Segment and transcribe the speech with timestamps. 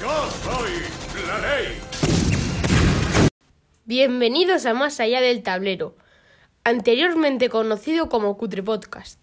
[0.00, 1.78] Yo soy la ley.
[3.84, 5.94] Bienvenidos a Más Allá del Tablero,
[6.64, 9.18] anteriormente conocido como Cutre Podcast.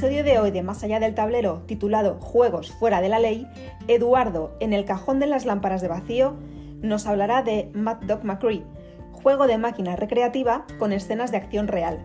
[0.00, 3.46] Episodio de hoy de Más allá del tablero, titulado Juegos fuera de la ley,
[3.86, 6.38] Eduardo, en el cajón de las lámparas de vacío,
[6.80, 8.64] nos hablará de Mad Dog McCree,
[9.12, 11.98] juego de máquina recreativa con escenas de acción real.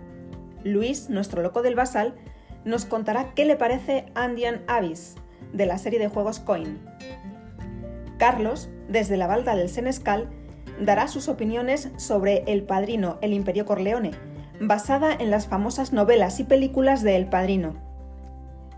[0.65, 2.15] Luis, nuestro loco del basal,
[2.65, 5.15] nos contará qué le parece Andean Abyss,
[5.53, 6.81] de la serie de juegos Coin.
[8.17, 10.29] Carlos, desde la balda del Senescal,
[10.81, 14.11] dará sus opiniones sobre El Padrino, el Imperio Corleone,
[14.59, 17.84] basada en las famosas novelas y películas de El Padrino.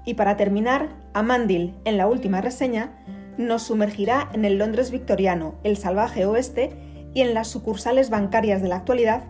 [0.07, 2.93] Y para terminar, Amandil, en la última reseña,
[3.37, 8.69] nos sumergirá en el Londres victoriano, el salvaje oeste y en las sucursales bancarias de
[8.69, 9.25] la actualidad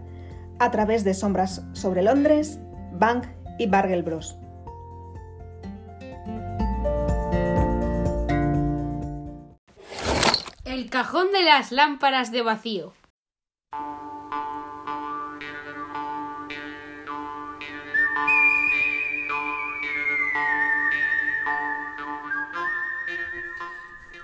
[0.59, 2.59] a través de sombras sobre Londres,
[2.94, 3.25] Bank
[3.58, 4.38] y Bargel Bros.
[10.64, 12.94] El cajón de las lámparas de vacío.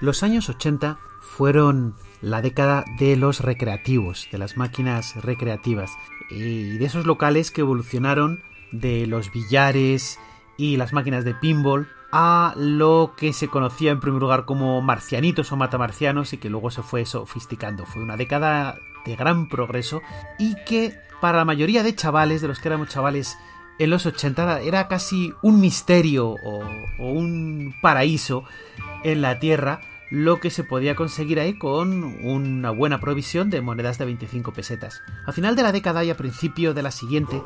[0.03, 5.91] Los años 80 fueron la década de los recreativos, de las máquinas recreativas
[6.29, 8.43] y de esos locales que evolucionaron
[8.73, 10.19] de los billares
[10.57, 15.53] y las máquinas de pinball a lo que se conocía en primer lugar como marcianitos
[15.53, 17.85] o matamarcianos y que luego se fue sofisticando.
[17.85, 20.01] Fue una década de gran progreso
[20.37, 23.37] y que para la mayoría de chavales, de los que éramos chavales
[23.79, 26.59] en los 80, era casi un misterio o,
[26.99, 28.43] o un paraíso
[29.05, 29.79] en la Tierra
[30.13, 35.01] lo que se podía conseguir ahí con una buena provisión de monedas de 25 pesetas.
[35.25, 37.41] A final de la década y a principio de la siguiente,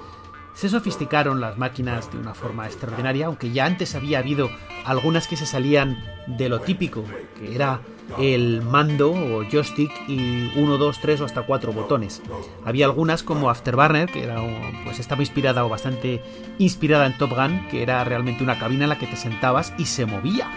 [0.53, 4.50] se sofisticaron las máquinas de una forma extraordinaria, aunque ya antes había habido
[4.83, 7.06] algunas que se salían de lo típico,
[7.39, 7.79] que era
[8.17, 12.22] el mando o joystick y uno, dos, tres o hasta cuatro botones.
[12.66, 14.41] Había algunas como Afterburner, que era,
[14.83, 16.22] pues estaba inspirada o bastante
[16.57, 19.85] inspirada en Top Gun, que era realmente una cabina en la que te sentabas y
[19.85, 20.50] se movía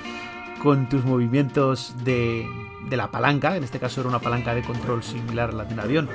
[0.62, 2.46] con tus movimientos de,
[2.88, 5.74] de la palanca, en este caso era una palanca de control similar a la de
[5.74, 6.08] un avión.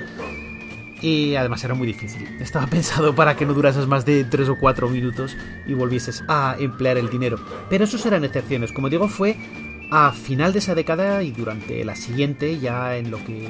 [1.01, 2.25] Y además era muy difícil.
[2.39, 5.35] Estaba pensado para que no durases más de 3 o 4 minutos
[5.67, 7.37] y volvieses a emplear el dinero.
[7.69, 8.71] Pero esos eran excepciones.
[8.71, 9.35] Como digo, fue
[9.91, 13.49] a final de esa década y durante la siguiente, ya en lo que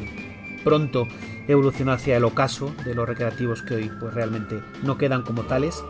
[0.63, 1.07] pronto
[1.47, 5.83] evolucionó hacia el ocaso de los recreativos que hoy pues realmente no quedan como tales.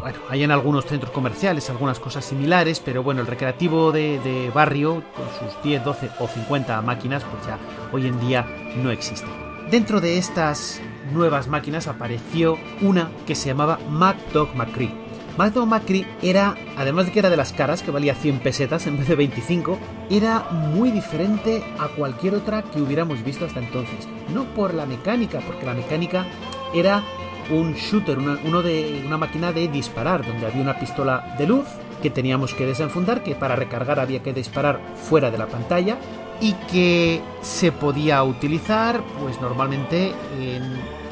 [0.00, 5.04] Bueno, hay en algunos centros comerciales algunas cosas similares, pero bueno, el recreativo de, barrio,
[5.14, 7.58] con sus 10, 12 o 50 máquinas, pues ya
[7.92, 9.28] hoy en día no existe.
[9.70, 10.80] Dentro de estas
[11.12, 14.92] nuevas máquinas apareció una que se llamaba MacDog McCree.
[15.38, 18.98] MacDog McCree era, además de que era de las caras, que valía 100 pesetas en
[18.98, 19.78] vez de 25,
[20.10, 24.08] era muy diferente a cualquier otra que hubiéramos visto hasta entonces.
[24.34, 26.26] No por la mecánica, porque la mecánica
[26.74, 27.02] era
[27.50, 31.66] un shooter, una, uno de, una máquina de disparar, donde había una pistola de luz
[32.02, 35.96] que teníamos que desenfundar, que para recargar había que disparar fuera de la pantalla
[36.40, 40.62] y que se podía utilizar pues normalmente en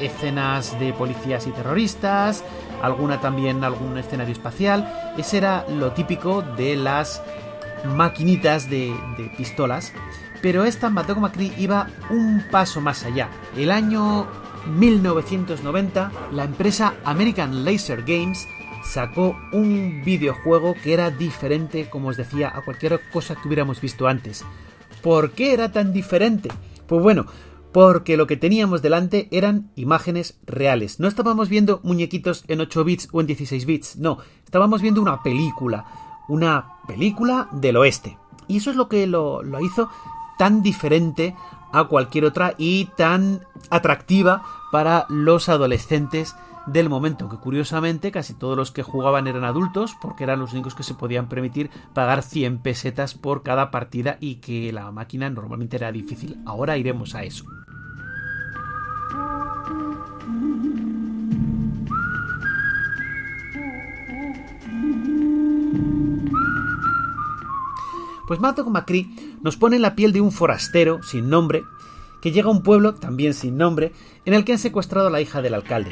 [0.01, 2.43] escenas de policías y terroristas,
[2.81, 5.13] alguna también algún escenario espacial.
[5.17, 7.23] Ese era lo típico de las
[7.85, 8.93] maquinitas de,
[9.37, 9.93] pistolas.
[10.41, 13.29] Pero esta Matoco Macri iba un paso más allá.
[13.55, 14.27] El año
[14.67, 18.47] 1990, la empresa American Laser Games
[18.83, 24.07] sacó un videojuego que era diferente, como os decía, a cualquier cosa que hubiéramos visto
[24.07, 24.43] antes.
[25.01, 26.49] ¿Por qué era tan diferente?
[26.87, 27.25] Pues bueno,
[27.71, 30.99] porque lo que teníamos delante eran imágenes reales.
[30.99, 35.23] No estábamos viendo muñequitos en 8 bits o en 16 bits, no, estábamos viendo una
[35.23, 35.85] película,
[36.27, 38.17] una película del oeste.
[38.47, 39.89] Y eso es lo que lo, lo hizo
[40.37, 41.35] tan diferente
[41.71, 46.35] a cualquier otra y tan atractiva para los adolescentes
[46.67, 50.75] del momento, que curiosamente casi todos los que jugaban eran adultos, porque eran los únicos
[50.75, 55.77] que se podían permitir pagar 100 pesetas por cada partida y que la máquina normalmente
[55.77, 56.37] era difícil.
[56.45, 57.45] Ahora iremos a eso.
[68.31, 71.65] Pues Mato Macri nos pone en la piel de un forastero sin nombre
[72.21, 73.91] que llega a un pueblo, también sin nombre,
[74.23, 75.91] en el que han secuestrado a la hija del alcalde.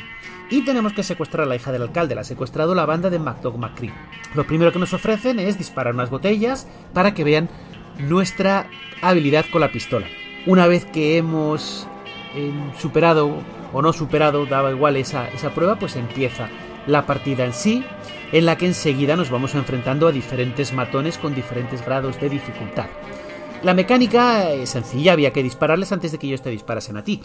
[0.50, 3.20] Y tenemos que secuestrar a la hija del alcalde, la ha secuestrado la banda de
[3.20, 3.92] MacDog McCree.
[4.36, 7.50] Lo primero que nos ofrecen es disparar unas botellas para que vean
[8.08, 8.70] nuestra
[9.02, 10.08] habilidad con la pistola.
[10.48, 11.90] Una vez que hemos
[12.36, 13.36] eh, superado
[13.74, 16.48] o no superado, daba igual esa, esa prueba, pues empieza
[16.90, 17.86] la partida en sí,
[18.32, 22.88] en la que enseguida nos vamos enfrentando a diferentes matones con diferentes grados de dificultad.
[23.64, 27.22] La mecánica es sencilla, había que dispararles antes de que ellos te disparasen a ti.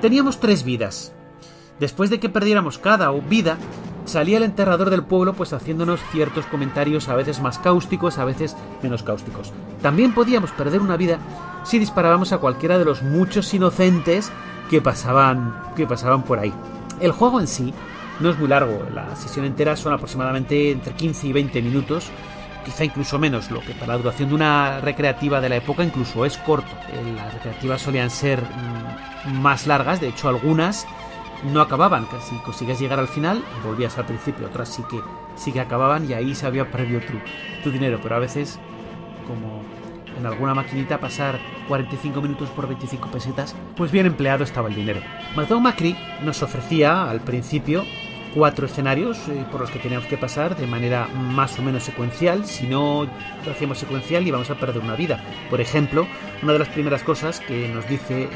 [0.00, 1.12] Teníamos tres vidas.
[1.78, 3.56] Después de que perdiéramos cada vida,
[4.04, 8.56] salía el enterrador del pueblo pues haciéndonos ciertos comentarios a veces más cáusticos, a veces
[8.82, 9.52] menos cáusticos.
[9.80, 11.18] También podíamos perder una vida
[11.64, 14.32] si disparábamos a cualquiera de los muchos inocentes
[14.70, 16.52] que pasaban, que pasaban por ahí.
[17.00, 17.74] El juego en sí
[18.22, 22.10] no es muy largo, la sesión entera son aproximadamente entre 15 y 20 minutos,
[22.64, 26.24] quizá incluso menos, lo que para la duración de una recreativa de la época incluso
[26.24, 26.70] es corto.
[26.92, 30.86] Eh, las recreativas solían ser mm, más largas, de hecho algunas
[31.52, 35.00] no acababan, que si conseguías llegar al final, volvías al principio, otras sí que,
[35.34, 37.14] sí que acababan y ahí se había perdido tu,
[37.64, 38.60] tu dinero, pero a veces,
[39.26, 39.62] como
[40.16, 45.00] en alguna maquinita, pasar 45 minutos por 25 pesetas, pues bien empleado estaba el dinero.
[45.60, 47.84] Macri nos ofrecía al principio
[48.34, 52.46] cuatro escenarios eh, por los que teníamos que pasar de manera más o menos secuencial.
[52.46, 53.06] Si no
[53.44, 55.22] lo hacíamos secuencial íbamos a perder una vida.
[55.50, 56.06] Por ejemplo,
[56.42, 58.28] una de las primeras cosas que nos dice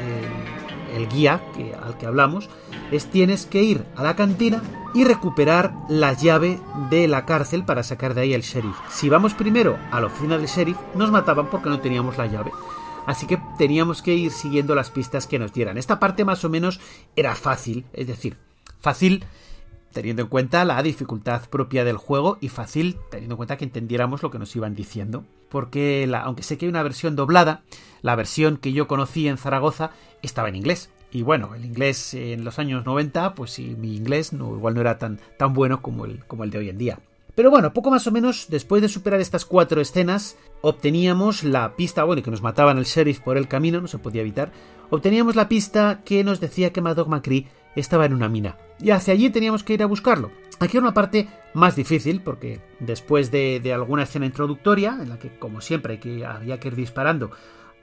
[0.95, 1.41] el, guía
[1.83, 2.49] al que hablamos
[2.91, 4.61] es tienes que ir a la cantina
[4.93, 6.59] y recuperar la llave
[6.89, 8.75] de la cárcel para sacar de ahí el sheriff.
[8.89, 12.51] Si vamos primero a la oficina del sheriff, nos mataban porque no teníamos la llave.
[13.05, 15.77] Así que teníamos que ir siguiendo las pistas que nos dieran.
[15.77, 16.79] Esta parte más o menos
[17.15, 18.37] era fácil, es decir,
[18.81, 19.23] fácil
[19.93, 24.23] teniendo en cuenta la dificultad propia del juego y fácil teniendo en cuenta que entendiéramos
[24.23, 25.25] lo que nos iban diciendo.
[25.49, 27.63] Porque aunque sé que hay una versión doblada,
[28.01, 29.91] la versión que yo conocí en Zaragoza
[30.21, 30.89] estaba en inglés.
[31.11, 34.81] Y bueno, el inglés en los años 90, pues sí, mi inglés no, igual no
[34.81, 36.99] era tan, tan bueno como el, como el de hoy en día.
[37.37, 42.03] Pero bueno, poco más o menos, después de superar estas cuatro escenas, obteníamos la pista,
[42.03, 44.51] bueno, y que nos mataban el sheriff por el camino, no se podía evitar,
[44.89, 47.45] obteníamos la pista que nos decía que Madog Macri
[47.79, 48.57] estaba en una mina.
[48.79, 50.31] Y hacia allí teníamos que ir a buscarlo.
[50.59, 55.37] Aquí era una parte más difícil, porque después de, alguna escena introductoria, en la que,
[55.37, 57.31] como siempre, que, había que ir disparando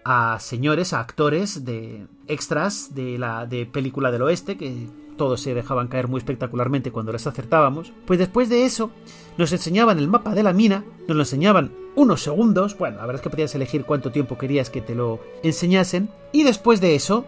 [0.04, 5.54] a señores, a actores de extras de la de película del oeste, que todos se
[5.54, 8.90] dejaban caer muy espectacularmente cuando les acertábamos, pues después de eso
[9.38, 13.20] nos enseñaban el mapa de la mina, nos lo enseñaban unos segundos, bueno, la verdad
[13.20, 17.24] es que podías elegir cuánto tiempo querías que te lo enseñasen, y después de eso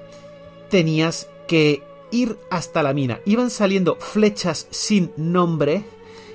[0.68, 3.20] tenías que ir hasta la mina.
[3.24, 5.84] Iban saliendo flechas sin nombre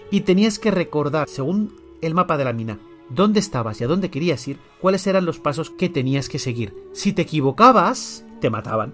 [0.10, 2.80] y tenías que recordar, según el mapa de la mina,
[3.10, 6.74] dónde estabas y a dónde querías ir, cuáles eran los pasos que tenías que seguir.
[6.94, 8.94] Si te equivocabas, te mataban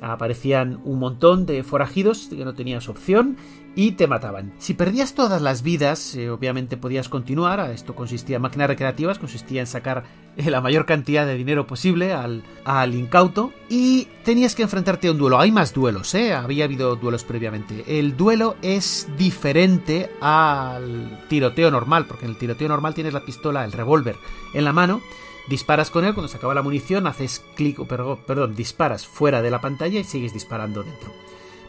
[0.00, 3.36] aparecían un montón de forajidos que no tenías opción
[3.78, 4.52] y te mataban.
[4.58, 9.60] Si perdías todas las vidas, eh, obviamente podías continuar, esto consistía en máquinas recreativas, consistía
[9.60, 10.02] en sacar
[10.36, 15.12] eh, la mayor cantidad de dinero posible al, al, incauto y tenías que enfrentarte a
[15.12, 15.38] un duelo.
[15.38, 16.34] Hay más duelos, ¿eh?
[16.34, 17.84] había habido duelos previamente.
[17.86, 23.64] El duelo es diferente al tiroteo normal, porque en el tiroteo normal tienes la pistola,
[23.64, 24.16] el revólver
[24.54, 25.00] en la mano
[25.48, 29.62] Disparas con él, cuando se acaba la munición, haces clic, perdón, disparas fuera de la
[29.62, 31.10] pantalla y sigues disparando dentro.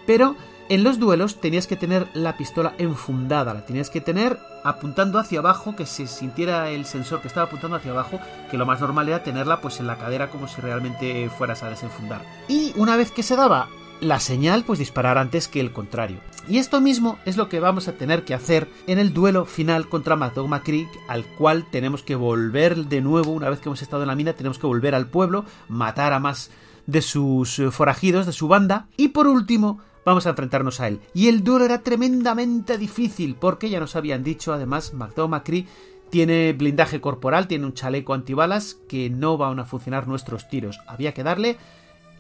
[0.05, 0.35] Pero
[0.69, 5.39] en los duelos tenías que tener la pistola enfundada, la tenías que tener apuntando hacia
[5.39, 8.19] abajo, que se sintiera el sensor que estaba apuntando hacia abajo,
[8.51, 11.69] que lo más normal era tenerla pues en la cadera como si realmente fueras a
[11.69, 12.21] desenfundar.
[12.47, 13.67] Y una vez que se daba
[13.99, 16.19] la señal, pues disparar antes que el contrario.
[16.47, 19.89] Y esto mismo es lo que vamos a tener que hacer en el duelo final
[19.89, 24.03] contra Madogma Creek, al cual tenemos que volver de nuevo, una vez que hemos estado
[24.03, 26.51] en la mina, tenemos que volver al pueblo, matar a más
[26.87, 30.99] de sus eh, forajidos, de su banda, y por último, vamos a enfrentarnos a él.
[31.13, 35.65] Y el duelo era tremendamente difícil, porque ya nos habían dicho, además, McDowell
[36.09, 40.79] tiene blindaje corporal, tiene un chaleco antibalas que no van a funcionar nuestros tiros.
[40.87, 41.57] Había que darle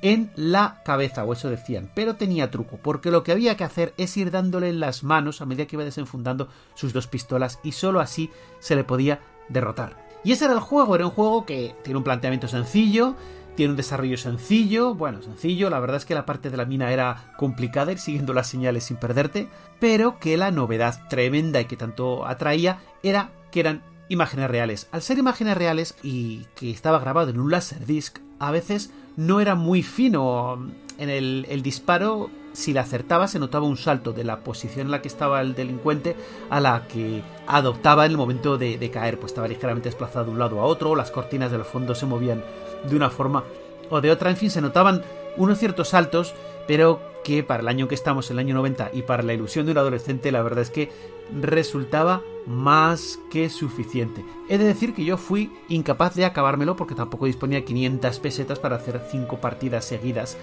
[0.01, 3.93] en la cabeza, o eso decían, pero tenía truco, porque lo que había que hacer
[3.97, 7.73] es ir dándole en las manos a medida que iba desenfundando sus dos pistolas y
[7.73, 9.19] solo así se le podía
[9.49, 10.07] derrotar.
[10.23, 13.15] Y ese era el juego, era un juego que tiene un planteamiento sencillo,
[13.59, 16.93] tiene un desarrollo sencillo, bueno, sencillo, la verdad es que la parte de la mina
[16.93, 19.49] era complicada, ir siguiendo las señales sin perderte,
[19.81, 24.87] pero que la novedad tremenda y que tanto atraía era que eran imágenes reales.
[24.93, 29.55] Al ser imágenes reales y que estaba grabado en un laserdisc, a veces no era
[29.55, 34.87] muy fino en el, disparo, si la acertaba se notaba un salto de la posición
[34.87, 36.15] en la que estaba el delincuente
[36.49, 40.39] a la que adoptaba en el momento de, caer, pues estaba ligeramente desplazado de un
[40.39, 42.41] lado a otro, las cortinas de los fondos se movían
[42.87, 43.43] de una forma
[43.89, 45.03] o de otra, en fin, se notaban
[45.37, 46.33] unos ciertos saltos,
[46.67, 49.71] pero que para el año que estamos, el año 90, y para la ilusión de
[49.73, 50.91] un adolescente, la verdad es que
[51.33, 54.23] resultaba más que suficiente.
[54.47, 58.77] He de decir que yo fui incapaz de acabármelo porque tampoco disponía 500 pesetas para
[58.77, 60.37] hacer 5 partidas seguidas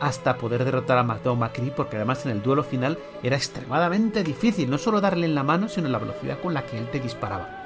[0.00, 4.68] hasta poder derrotar a McDowell McCree porque además en el duelo final era extremadamente difícil
[4.68, 6.98] no solo darle en la mano sino en la velocidad con la que él te
[6.98, 7.61] disparaba.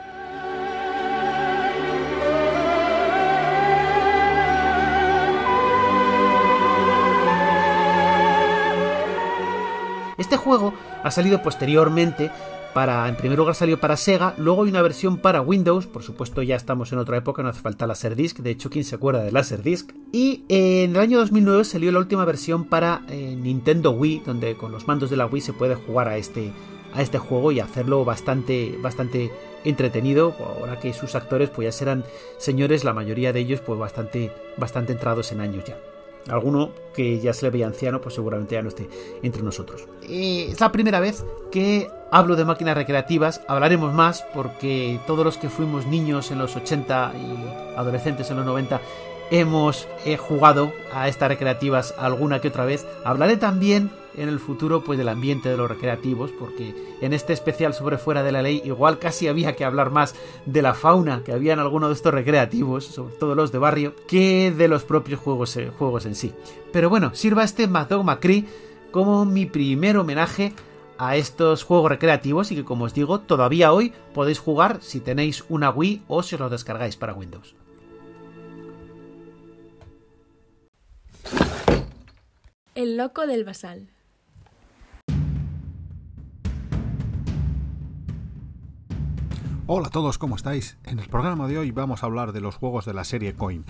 [10.18, 12.30] Este juego ha salido posteriormente
[12.76, 16.42] para, en primer lugar salió para Sega, luego hay una versión para Windows, por supuesto
[16.42, 19.32] ya estamos en otra época, no hace falta Laserdisc, de hecho, ¿quién se acuerda de
[19.32, 19.92] Laserdisc?
[20.12, 24.72] Y en el año 2009 salió la última versión para eh, Nintendo Wii, donde con
[24.72, 26.52] los mandos de la Wii se puede jugar a este,
[26.92, 29.32] a este juego y hacerlo bastante, bastante
[29.64, 32.04] entretenido, ahora que sus actores pues ya serán
[32.36, 35.78] señores, la mayoría de ellos pues bastante, bastante entrados en años ya.
[36.28, 38.88] Alguno que ya se le veía anciano, pues seguramente ya no esté
[39.22, 39.86] entre nosotros.
[40.02, 43.42] Eh, es la primera vez que hablo de máquinas recreativas.
[43.48, 48.46] Hablaremos más porque todos los que fuimos niños en los 80 y adolescentes en los
[48.46, 48.80] 90
[49.30, 52.86] hemos eh, jugado a estas recreativas alguna que otra vez.
[53.04, 57.74] Hablaré también en el futuro pues del ambiente de los recreativos porque en este especial
[57.74, 61.32] sobre fuera de la ley igual casi había que hablar más de la fauna que
[61.32, 65.20] había en alguno de estos recreativos, sobre todo los de barrio, que de los propios
[65.20, 66.32] juegos, eh, juegos en sí.
[66.72, 68.46] Pero bueno, sirva este Mad Macri
[68.90, 70.52] como mi primer homenaje
[70.98, 75.44] a estos juegos recreativos y que como os digo todavía hoy podéis jugar si tenéis
[75.48, 77.54] una Wii o si os lo descargáis para Windows.
[82.74, 83.88] El loco del basal.
[89.68, 90.76] Hola a todos, ¿cómo estáis?
[90.84, 93.64] En el programa de hoy vamos a hablar de los juegos de la serie Coin,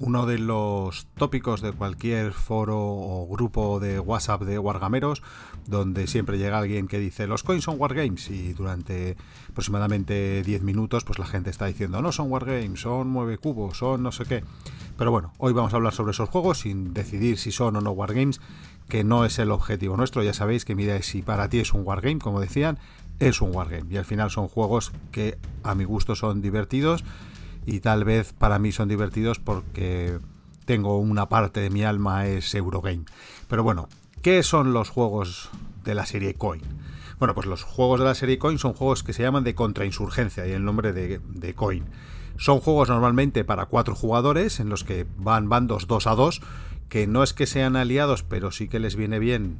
[0.00, 5.22] uno de los tópicos de cualquier foro o grupo de WhatsApp de Wargameros,
[5.64, 9.16] donde siempre llega alguien que dice los coins son Wargames y durante
[9.48, 14.02] aproximadamente 10 minutos pues la gente está diciendo no son Wargames, son 9 cubos, son
[14.02, 14.42] no sé qué.
[14.96, 17.92] Pero bueno, hoy vamos a hablar sobre esos juegos sin decidir si son o no
[17.92, 18.40] Wargames,
[18.88, 21.86] que no es el objetivo nuestro, ya sabéis que miráis si para ti es un
[21.86, 22.80] Wargame, como decían,
[23.20, 23.92] es un wargame.
[23.92, 27.04] Y al final son juegos que a mi gusto son divertidos
[27.66, 30.18] y tal vez para mí son divertidos porque
[30.64, 33.04] tengo una parte de mi alma es Eurogame.
[33.48, 33.88] Pero bueno,
[34.22, 35.50] ¿qué son los juegos
[35.84, 36.62] de la serie Coin?
[37.18, 40.46] Bueno, pues los juegos de la serie Coin son juegos que se llaman de contrainsurgencia
[40.46, 41.84] y el nombre de, de Coin.
[42.36, 46.40] Son juegos normalmente para cuatro jugadores en los que van bandos dos a dos,
[46.88, 49.58] que no es que sean aliados, pero sí que les viene bien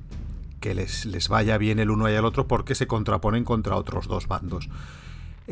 [0.61, 4.09] que les, les vaya bien el uno y el otro porque se contraponen contra otros
[4.09, 4.69] dos bandos.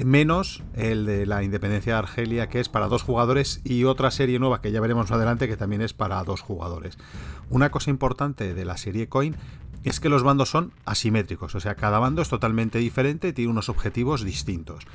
[0.04, 4.38] Menos el de la independencia de Argelia, que es para dos jugadores, y otra serie
[4.38, 6.98] nueva que ya veremos más adelante, que también es para dos jugadores.
[7.48, 9.36] Una cosa importante de la serie Coin
[9.84, 13.50] es que los bandos son asimétricos, o sea, cada bando es totalmente diferente y tiene
[13.50, 14.86] unos objetivos distintos.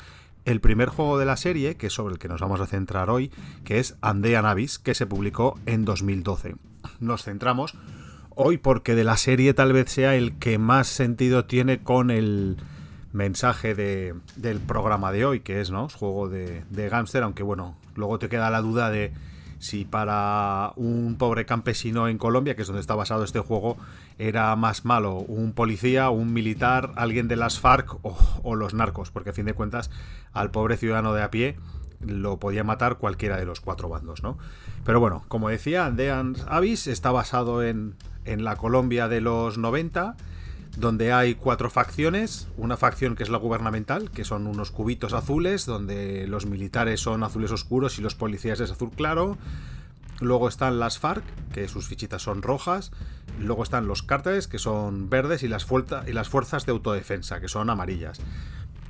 [0.46, 3.10] El primer juego de la serie, que es sobre el que nos vamos a centrar
[3.10, 3.32] hoy,
[3.64, 6.56] que es Andean Abyss, que se publicó en 2012.
[7.00, 7.74] Nos centramos
[8.36, 12.58] hoy porque de la serie tal vez sea el que más sentido tiene con el
[13.14, 15.90] mensaje de, del programa de hoy, que es, ¿no?
[15.90, 19.14] Juego de, de gángster, aunque bueno, luego te queda la duda de
[19.60, 23.78] si para un pobre campesino en Colombia, que es donde está basado este juego,
[24.18, 29.12] era más malo un policía, un militar, alguien de las FARC o, o los narcos,
[29.12, 29.92] porque a fin de cuentas
[30.34, 31.58] al pobre ciudadano de a pie
[32.00, 34.40] lo podía matar cualquiera de los cuatro bandos, ¿no?
[34.84, 40.16] Pero bueno, como decía, Andeans Abyss está basado en, en la Colombia de los 90,
[40.78, 42.48] donde hay cuatro facciones.
[42.58, 47.24] Una facción que es la gubernamental, que son unos cubitos azules, donde los militares son
[47.24, 49.38] azules oscuros y los policías es azul claro.
[50.22, 52.92] Luego están las FARC, que sus fichitas son rojas.
[53.40, 58.20] Luego están los cárteles, que son verdes, y las, fuerzas de autodefensa, que son amarillas.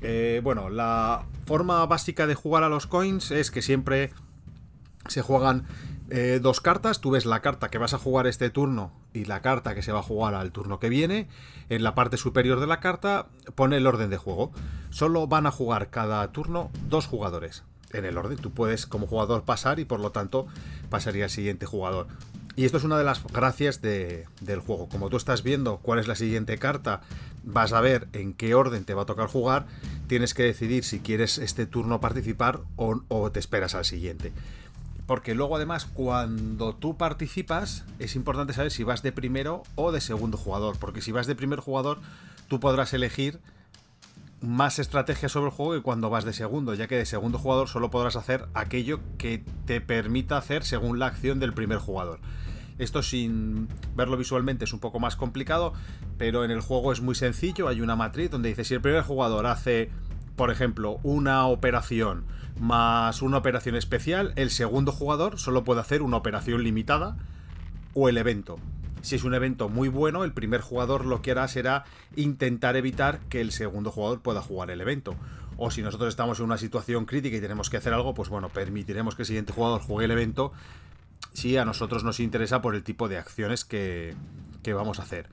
[0.01, 4.11] Eh, bueno, la forma básica de jugar a los coins es que siempre
[5.07, 5.65] se juegan
[6.11, 6.99] eh, dos cartas.
[6.99, 9.93] Tú ves la carta que vas a jugar este turno y la carta que se
[9.93, 11.29] va a jugar al turno que viene.
[11.69, 14.51] En la parte superior de la carta pone el orden de juego.
[14.89, 17.63] Solo van a jugar cada turno dos jugadores
[17.93, 18.37] en el orden.
[18.37, 20.47] Tú puedes como jugador pasar y por lo tanto
[20.89, 22.07] pasaría al siguiente jugador.
[22.57, 24.89] Y esto es una de las gracias del juego.
[24.89, 26.99] Como tú estás viendo cuál es la siguiente carta,
[27.45, 29.65] vas a ver en qué orden te va a tocar jugar,
[30.07, 34.33] tienes que decidir si quieres este turno participar o te esperas al siguiente.
[35.11, 39.99] Porque luego además cuando tú participas es importante saber si vas de primero o de
[39.99, 41.99] segundo jugador, porque si vas de primer jugador
[42.47, 43.41] tú podrás elegir
[44.39, 47.67] más estrategia sobre el juego que cuando vas de segundo, ya que de segundo jugador
[47.67, 52.21] solo podrás hacer aquello que te permita hacer según la acción del primer jugador.
[52.77, 55.73] Esto sin verlo visualmente es un poco más complicado,
[56.17, 59.01] pero en el juego es muy sencillo, hay una matriz donde dice si el primer
[59.01, 59.89] jugador hace,
[60.37, 62.23] por ejemplo, una operación
[62.61, 67.17] más una operación especial, el segundo jugador solo puede hacer una operación limitada
[67.95, 68.59] o el evento.
[69.01, 73.19] Si es un evento muy bueno, el primer jugador lo que hará será intentar evitar
[73.29, 75.15] que el segundo jugador pueda jugar el evento.
[75.57, 78.49] O si nosotros estamos en una situación crítica y tenemos que hacer algo, pues bueno,
[78.49, 80.53] permitiremos que el siguiente jugador juegue el evento
[81.33, 84.13] si a nosotros nos interesa por el tipo de acciones que,
[84.61, 85.29] que vamos a hacer.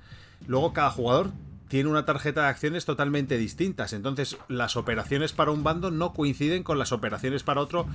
[0.46, 1.32] Luego cada jugador
[1.68, 3.92] tiene una tarjeta de acciones totalmente distintas.
[3.92, 7.86] Entonces las operaciones para un bando no coinciden con las operaciones para otro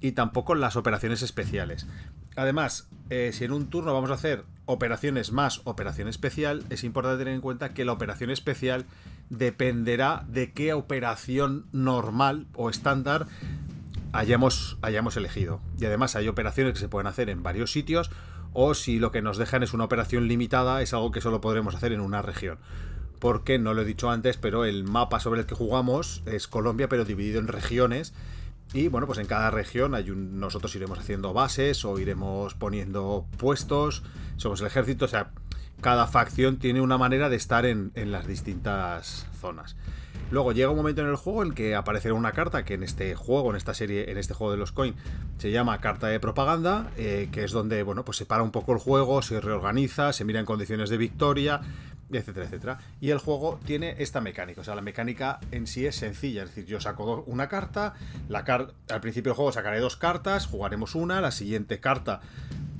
[0.00, 1.86] y tampoco las operaciones especiales.
[2.36, 7.18] Además, eh, si en un turno vamos a hacer operaciones más operación especial, es importante
[7.18, 8.84] tener en cuenta que la operación especial
[9.30, 13.26] dependerá de qué operación normal o estándar
[14.12, 15.60] hayamos, hayamos elegido.
[15.78, 18.10] Y además hay operaciones que se pueden hacer en varios sitios
[18.52, 21.74] o si lo que nos dejan es una operación limitada, es algo que solo podremos
[21.74, 22.58] hacer en una región
[23.24, 26.90] porque no lo he dicho antes, pero el mapa sobre el que jugamos es Colombia,
[26.90, 28.12] pero dividido en regiones.
[28.74, 33.24] Y bueno, pues en cada región hay un, nosotros iremos haciendo bases o iremos poniendo
[33.38, 34.02] puestos.
[34.36, 35.30] Somos el ejército, o sea,
[35.80, 39.74] cada facción tiene una manera de estar en, las distintas zonas.
[40.30, 43.14] Luego llega un momento en el juego en que aparecerá una carta que en este
[43.14, 44.96] juego, en esta serie, en este juego de los coins,
[45.38, 48.72] se llama carta de propaganda, eh, que es donde, bueno, pues se para un poco
[48.72, 51.62] el juego, se reorganiza, se mira en condiciones de victoria,
[52.20, 52.78] etcétera, etcétera.
[53.00, 56.50] Y el juego tiene esta mecánica, o sea, la mecánica en sí es sencilla, es
[56.50, 57.94] decir, yo saco una carta,
[58.28, 62.20] la al principio del juego sacaré dos cartas, jugaremos una, la siguiente carta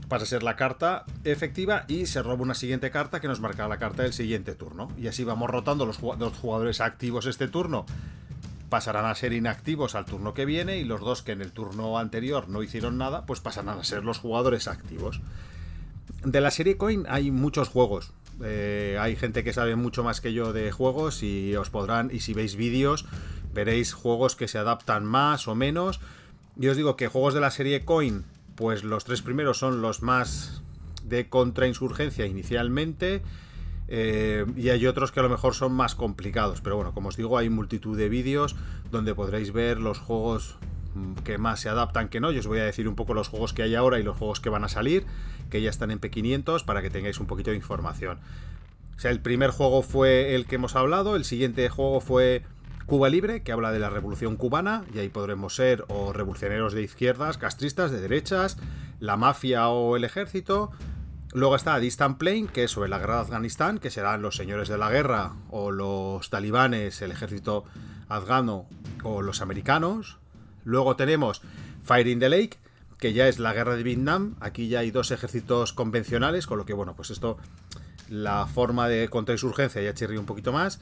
[0.08, 3.68] pasa a ser la carta efectiva y se roba una siguiente carta que nos marcará
[3.68, 4.90] la carta del siguiente turno.
[4.98, 7.86] Y así vamos rotando los, los jugadores activos este turno.
[8.68, 11.98] Pasarán a ser inactivos al turno que viene y los dos que en el turno
[11.98, 15.20] anterior no hicieron nada, pues pasarán a ser los jugadores activos.
[16.24, 20.32] De la serie Coin hay muchos juegos, eh, hay gente que sabe mucho más que
[20.32, 23.06] yo de juegos y os podrán, y si veis vídeos,
[23.52, 26.00] veréis juegos que se adaptan más o menos.
[26.56, 30.02] Yo os digo que juegos de la serie Coin, pues los tres primeros son los
[30.02, 30.62] más
[31.04, 33.22] de contrainsurgencia inicialmente.
[33.86, 36.60] Eh, y hay otros que a lo mejor son más complicados.
[36.60, 38.56] Pero bueno, como os digo, hay multitud de vídeos
[38.90, 40.56] donde podréis ver los juegos
[41.24, 42.30] que más se adaptan que no.
[42.32, 44.40] Yo os voy a decir un poco los juegos que hay ahora y los juegos
[44.40, 45.06] que van a salir,
[45.50, 48.18] que ya están en P500 para que tengáis un poquito de información.
[48.96, 52.42] O sea, el primer juego fue el que hemos hablado, el siguiente juego fue
[52.86, 56.82] Cuba Libre, que habla de la revolución cubana, y ahí podremos ser o revolucioneros de
[56.82, 58.56] izquierdas, castristas, de derechas,
[59.00, 60.70] la mafia o el ejército.
[61.32, 64.68] Luego está Distant Plain, que es sobre la guerra de Afganistán, que serán los señores
[64.68, 67.64] de la guerra o los talibanes, el ejército
[68.08, 68.66] afgano
[69.02, 70.18] o los americanos.
[70.64, 71.42] Luego tenemos
[71.82, 72.58] Fire in the Lake,
[72.98, 74.36] que ya es la guerra de Vietnam.
[74.40, 77.36] Aquí ya hay dos ejércitos convencionales, con lo que, bueno, pues esto,
[78.08, 80.80] la forma de contrainsurgencia ya chirría un poquito más.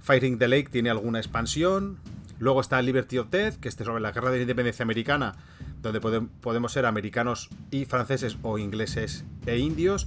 [0.00, 1.98] Fighting the Lake tiene alguna expansión.
[2.38, 5.34] Luego está Liberty of Death, que es sobre la guerra de la independencia americana,
[5.80, 10.06] donde podemos ser americanos y franceses o ingleses e indios.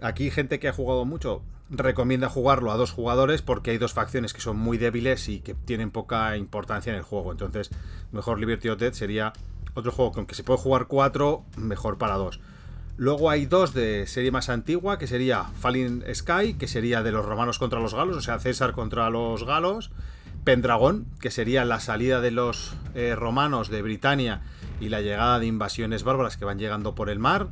[0.00, 4.32] Aquí gente que ha jugado mucho recomienda jugarlo a dos jugadores porque hay dos facciones
[4.32, 7.32] que son muy débiles y que tienen poca importancia en el juego.
[7.32, 7.70] Entonces,
[8.12, 9.32] mejor Liberty of Death sería
[9.74, 12.40] otro juego que aunque se puede jugar cuatro, mejor para dos.
[12.96, 17.24] Luego hay dos de serie más antigua, que sería Falling Sky, que sería de los
[17.24, 19.92] romanos contra los galos, o sea, César contra los galos.
[20.42, 24.42] Pendragón, que sería la salida de los eh, romanos de Britania
[24.80, 27.48] y la llegada de invasiones bárbaras que van llegando por el mar.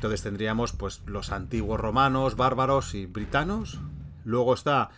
[0.00, 3.80] Entonces tendríamos pues los antiguos romanos, bárbaros y britanos.
[4.24, 4.88] Luego está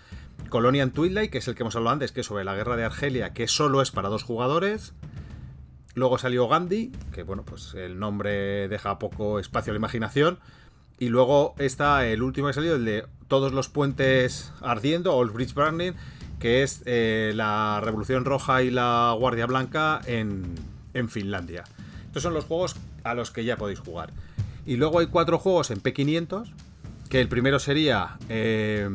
[0.48, 2.84] Colonial Twilight, que es el que hemos hablado antes, que es sobre la guerra de
[2.84, 4.94] Argelia, que solo es para dos jugadores.
[5.96, 10.38] Luego salió Gandhi, que bueno, pues el nombre deja poco espacio a la imaginación.
[11.00, 15.30] Y luego está el último que ha salido, el de Todos los puentes ardiendo, All
[15.30, 15.94] Bridge Burning,
[16.38, 20.54] que es eh, la Revolución Roja y la Guardia Blanca en,
[20.94, 21.64] en Finlandia.
[22.06, 24.12] Estos son los juegos a los que ya podéis jugar.
[24.66, 26.52] Y luego hay cuatro juegos en P500,
[27.08, 28.88] que el primero sería eh,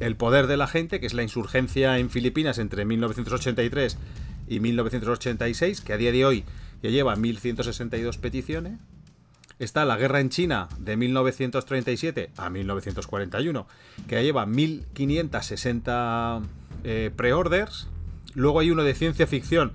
[0.00, 3.98] El poder de la gente, que es la insurgencia en Filipinas entre 1983
[4.48, 6.44] y 1986, que a día de hoy
[6.82, 8.78] ya lleva 1162 peticiones.
[9.58, 13.66] Está la guerra en China de 1937 a 1941,
[14.08, 16.40] que ya lleva 1560
[16.82, 17.88] eh, pre-orders.
[18.34, 19.72] Luego hay uno de ciencia ficción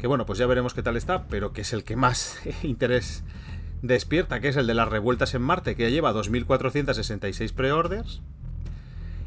[0.00, 3.22] que bueno, pues ya veremos qué tal está, pero que es el que más interés
[3.82, 8.20] despierta, que es el de las revueltas en Marte, que ya lleva 2.466 preorders.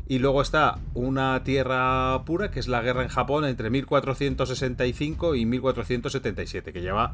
[0.07, 5.45] Y luego está una tierra pura, que es la guerra en Japón entre 1465 y
[5.45, 7.13] 1477, que lleva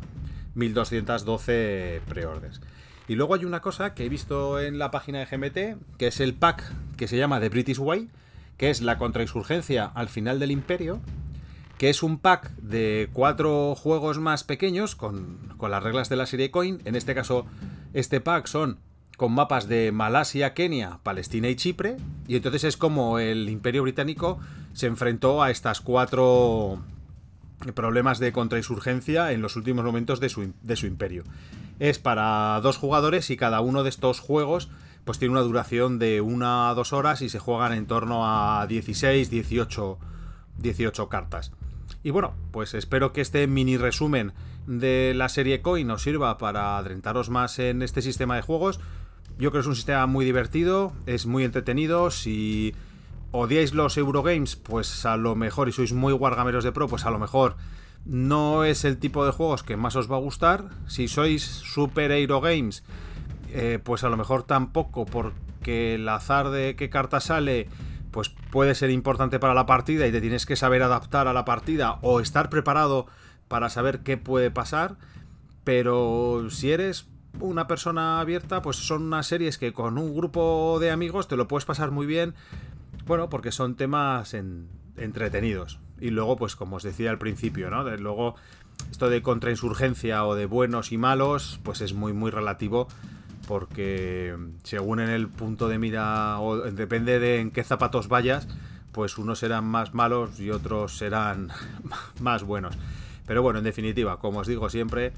[0.55, 2.61] 1212 preorders.
[3.07, 6.19] Y luego hay una cosa que he visto en la página de GMT, que es
[6.19, 6.63] el pack
[6.97, 8.09] que se llama The British Way,
[8.57, 10.99] que es la contrainsurgencia al final del imperio,
[11.79, 16.25] que es un pack de cuatro juegos más pequeños con, con las reglas de la
[16.25, 16.81] serie Coin.
[16.83, 17.45] En este caso,
[17.93, 18.79] este pack son
[19.15, 21.95] con mapas de Malasia, Kenia, Palestina y Chipre.
[22.27, 24.39] Y entonces es como el Imperio Británico
[24.73, 26.81] se enfrentó a estas cuatro
[27.75, 31.23] problemas de contrainsurgencia en los últimos momentos de su, de su imperio.
[31.79, 34.69] Es para dos jugadores y cada uno de estos juegos
[35.05, 38.67] pues tiene una duración de una a dos horas y se juegan en torno a
[38.67, 39.97] 16, 18,
[40.57, 41.53] 18 cartas.
[42.03, 44.33] Y bueno, pues espero que este mini resumen
[44.67, 48.79] de la serie Coin os sirva para adentraros más en este sistema de juegos.
[49.37, 52.09] Yo creo que es un sistema muy divertido, es muy entretenido.
[52.11, 52.73] Si
[53.31, 57.11] odiáis los Eurogames, pues a lo mejor, y sois muy wargameros de pro, pues a
[57.11, 57.57] lo mejor
[58.05, 60.69] no es el tipo de juegos que más os va a gustar.
[60.87, 62.83] Si sois Super Eurogames,
[63.51, 67.67] eh, pues a lo mejor tampoco, porque el azar de qué carta sale,
[68.11, 71.45] pues puede ser importante para la partida y te tienes que saber adaptar a la
[71.45, 73.07] partida o estar preparado
[73.47, 74.97] para saber qué puede pasar.
[75.63, 77.07] Pero si eres
[77.39, 81.47] una persona abierta, pues son unas series que con un grupo de amigos te lo
[81.47, 82.33] puedes pasar muy bien.
[83.05, 84.35] Bueno, porque son temas
[84.97, 85.79] entretenidos.
[85.99, 87.83] Y luego, pues como os decía al principio, ¿no?
[87.97, 88.35] luego,
[88.91, 92.87] esto de contrainsurgencia o de buenos y malos, pues es muy, muy relativo.
[93.49, 98.47] Porque según en el punto de mira, o depende de en qué zapatos vayas,
[98.91, 101.49] pues unos serán más malos y otros serán
[102.19, 102.75] más buenos.
[103.25, 105.13] Pero bueno, en definitiva, como os digo siempre,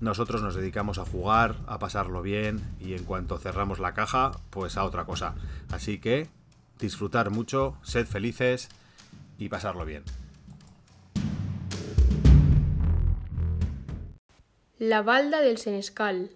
[0.00, 4.78] nosotros nos dedicamos a jugar, a pasarlo bien y en cuanto cerramos la caja, pues
[4.78, 5.34] a otra cosa.
[5.70, 6.28] Así que
[6.78, 8.70] disfrutar mucho, sed felices
[9.36, 10.02] y pasarlo bien.
[14.78, 16.30] La balda del Senescal.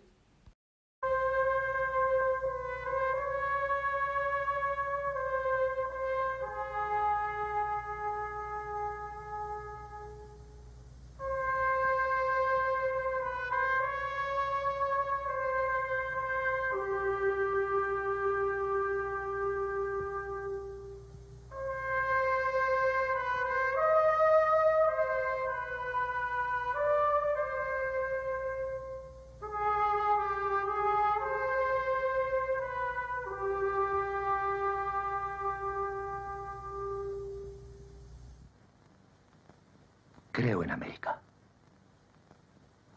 [40.40, 41.20] Creo en América.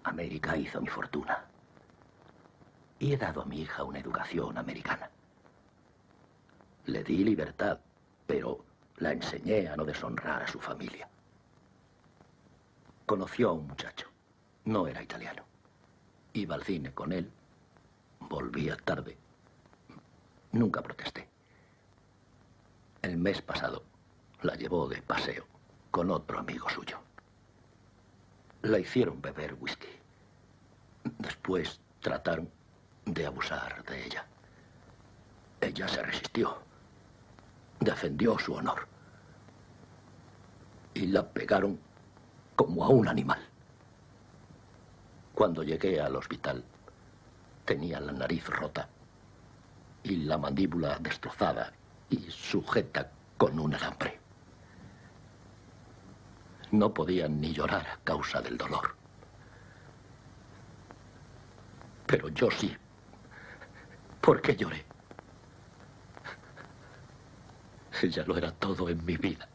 [0.06, 1.44] América hizo mi fortuna.
[3.00, 5.10] Y he dado a mi hija una educación americana.
[6.86, 7.82] Le di libertad,
[8.26, 8.64] pero
[8.96, 11.10] la enseñé a no deshonrar a su familia.
[13.06, 14.08] Conoció a un muchacho.
[14.64, 15.44] No era italiano.
[16.32, 17.30] Iba al cine con él.
[18.22, 19.18] Volvía tarde.
[20.54, 21.28] Nunca protesté.
[23.02, 23.84] El mes pasado
[24.44, 25.46] la llevó de paseo
[25.92, 27.03] con otro amigo suyo.
[28.64, 29.90] La hicieron beber whisky.
[31.20, 32.50] Después trataron
[33.06, 34.26] de abusar de ella.
[35.60, 36.60] Ella se resistió.
[37.82, 38.88] Defendió su honor.
[40.94, 41.78] Y la pegaron
[42.56, 43.40] como a un animal.
[45.34, 46.64] Cuando llegué al hospital,
[47.66, 48.88] tenía la nariz rota
[50.04, 51.74] y la mandíbula destrozada
[52.10, 54.23] y sujeta con un alambre.
[56.74, 58.96] No podían ni llorar a causa del dolor.
[62.08, 62.76] Pero yo sí.
[64.20, 64.84] ¿Por qué lloré?
[68.02, 69.48] Ella lo era todo en mi vida.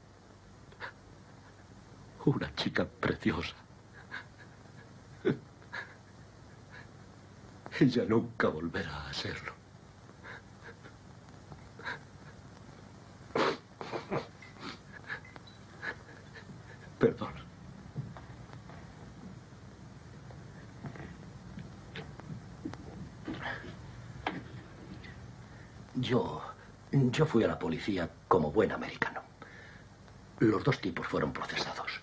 [2.24, 3.56] Una chica preciosa.
[7.80, 9.58] Ella nunca volverá a serlo.
[16.98, 17.32] Perdón.
[25.94, 26.42] Yo...
[27.18, 29.20] Yo fui a la policía como buen americano.
[30.38, 32.00] Los dos tipos fueron procesados.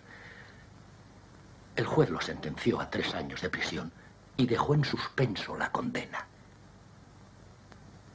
[1.78, 3.94] El juez los sentenció a tres años de prisión
[4.36, 6.28] y dejó en suspenso la condena.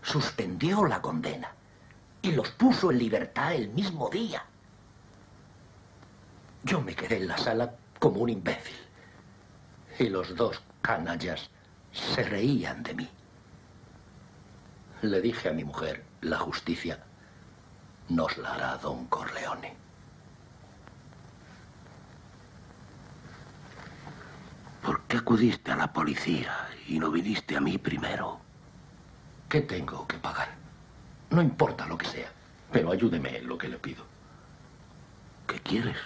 [0.03, 1.55] Suspendió la condena
[2.21, 4.45] y los puso en libertad el mismo día.
[6.65, 8.77] Yo me quedé en la sala como un imbécil.
[9.99, 11.49] Y los dos canallas
[11.93, 13.09] se reían de mí.
[15.01, 16.99] Le dije a mi mujer, la justicia
[18.09, 19.75] nos la hará don Corleone.
[24.83, 28.41] ¿Por qué acudiste a la policía y no viniste a mí primero?
[29.49, 30.49] ¿Qué tengo que pagar?
[31.31, 32.31] No importa lo que sea,
[32.73, 34.05] pero ayúdeme en lo que le pido.
[35.47, 35.97] ¿Qué quieres?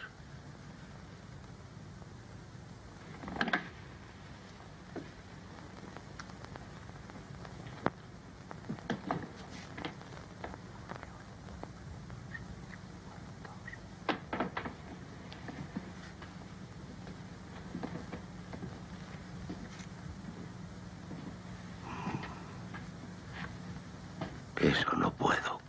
[24.65, 25.61] Eso no puedo.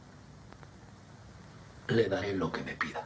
[1.90, 3.06] Le daré lo que me pida.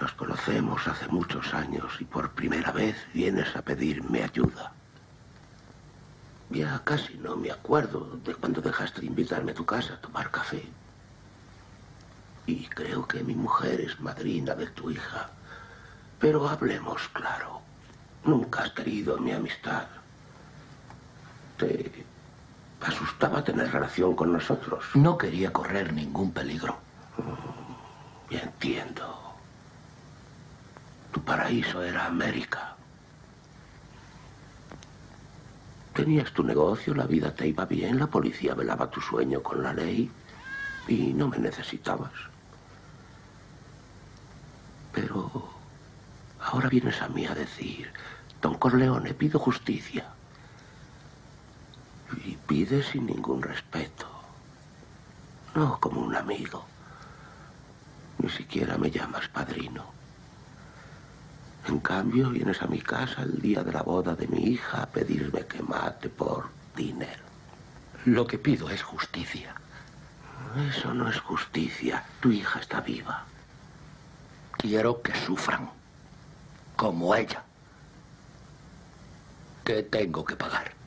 [0.00, 4.72] Nos conocemos hace muchos años y por primera vez vienes a pedirme ayuda.
[6.50, 10.30] Ya casi no me acuerdo de cuando dejaste de invitarme a tu casa a tomar
[10.30, 10.62] café.
[12.46, 15.28] Y creo que mi mujer es madrina de tu hija.
[16.20, 17.62] Pero hablemos claro.
[18.24, 19.88] Nunca has querido mi amistad.
[21.58, 22.03] Te
[22.84, 24.84] asustaba tener relación con nosotros.
[24.94, 26.78] No quería correr ningún peligro.
[28.30, 29.34] Ya entiendo.
[31.12, 32.76] Tu paraíso era América.
[35.94, 39.72] Tenías tu negocio, la vida te iba bien, la policía velaba tu sueño con la
[39.72, 40.10] ley
[40.88, 42.12] y no me necesitabas.
[44.92, 45.50] Pero
[46.40, 47.92] ahora vienes a mí a decir,
[48.42, 50.13] don Corleone, pido justicia.
[52.44, 54.06] Y pides sin ningún respeto.
[55.54, 56.66] No como un amigo.
[58.18, 59.86] Ni siquiera me llamas padrino.
[61.66, 64.86] En cambio, vienes a mi casa el día de la boda de mi hija a
[64.86, 67.24] pedirme que mate por dinero.
[68.04, 69.54] Lo que pido es justicia.
[70.68, 72.04] Eso no es justicia.
[72.20, 73.24] Tu hija está viva.
[74.58, 75.70] Quiero que sufran.
[76.76, 77.42] Como ella.
[79.64, 80.83] ¿Qué tengo que pagar?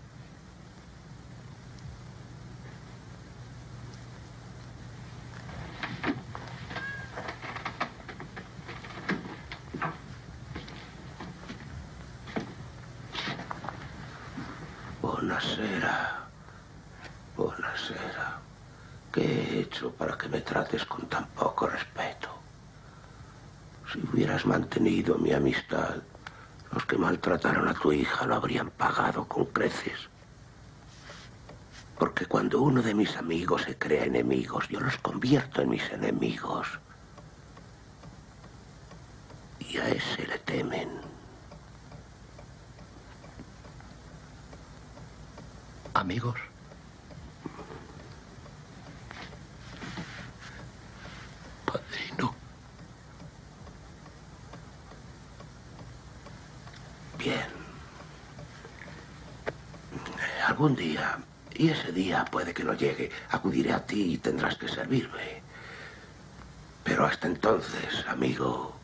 [15.18, 16.28] Buonasera.
[17.36, 18.38] Buonasera.
[19.12, 22.30] ¿Qué he hecho para que me trates con tan poco respeto?
[23.92, 25.96] Si hubieras mantenido mi amistad,
[26.72, 30.08] los que maltrataron a tu hija lo habrían pagado con creces.
[31.98, 36.68] Porque cuando uno de mis amigos se crea enemigos, yo los convierto en mis enemigos.
[39.62, 41.17] Y a ese le temen.
[45.98, 46.36] Amigos.
[51.66, 52.36] Padrino.
[57.18, 57.42] Bien.
[60.46, 61.18] Algún día,
[61.56, 65.42] y ese día puede que no llegue, acudiré a ti y tendrás que servirme.
[66.84, 68.76] Pero hasta entonces, amigo,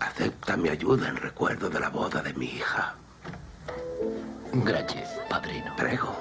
[0.00, 2.96] acepta mi ayuda en recuerdo de la boda de mi hija.
[4.52, 5.74] Gracias, padrino.
[5.78, 6.14] Prego.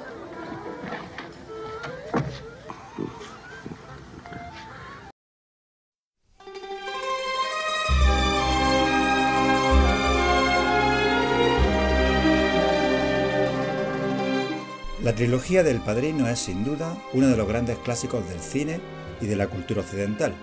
[15.03, 18.79] La trilogía del Padrino es sin duda uno de los grandes clásicos del cine
[19.19, 20.33] y de la cultura occidental,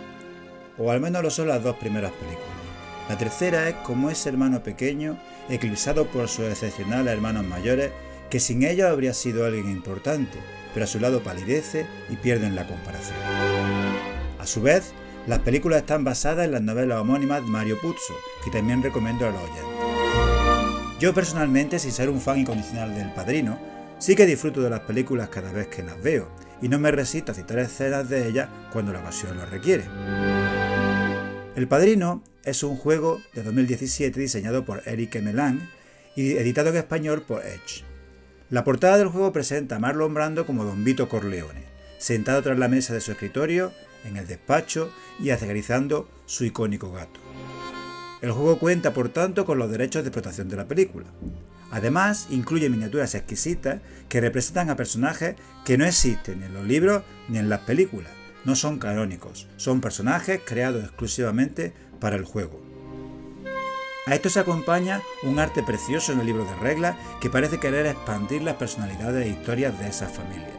[0.76, 2.48] o al menos lo son las dos primeras películas.
[3.08, 7.92] La tercera es como ese hermano pequeño, eclipsado por sus excepcionales hermanos mayores,
[8.30, 10.38] que sin ellos habría sido alguien importante,
[10.74, 13.16] pero a su lado palidece y pierden la comparación.
[14.38, 14.92] A su vez,
[15.26, 18.14] las películas están basadas en las novelas homónimas de Mario Puzo,
[18.44, 20.98] que también recomiendo a los oyentes.
[21.00, 23.58] Yo personalmente, sin ser un fan incondicional del Padrino,
[23.98, 26.28] sí que disfruto de las películas cada vez que las veo,
[26.60, 29.84] y no me resisto a citar escenas de ellas cuando la ocasión lo requiere.
[31.54, 35.68] El Padrino es un juego de 2017 diseñado por Eric Melan
[36.16, 37.87] y editado en español por Edge.
[38.50, 41.64] La portada del juego presenta a Marlon Brando como Don Vito Corleone,
[41.98, 43.72] sentado tras la mesa de su escritorio,
[44.04, 47.20] en el despacho y acariciando su icónico gato.
[48.22, 51.06] El juego cuenta, por tanto, con los derechos de explotación de la película.
[51.70, 57.36] Además, incluye miniaturas exquisitas que representan a personajes que no existen en los libros ni
[57.36, 58.12] en las películas.
[58.46, 62.67] No son canónicos, son personajes creados exclusivamente para el juego.
[64.08, 67.84] A esto se acompaña un arte precioso en el libro de reglas que parece querer
[67.84, 70.56] expandir las personalidades e historias de esas familias,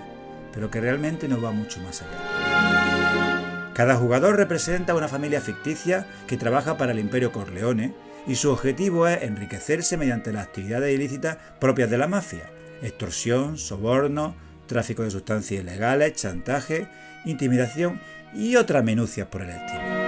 [0.53, 3.71] pero que realmente no va mucho más allá.
[3.73, 7.95] Cada jugador representa una familia ficticia que trabaja para el Imperio Corleone
[8.27, 12.51] y su objetivo es enriquecerse mediante las actividades ilícitas propias de la mafia,
[12.83, 14.35] extorsión, soborno,
[14.67, 16.87] tráfico de sustancias ilegales, chantaje,
[17.25, 17.99] intimidación
[18.31, 19.98] y otras minucias por el estilo.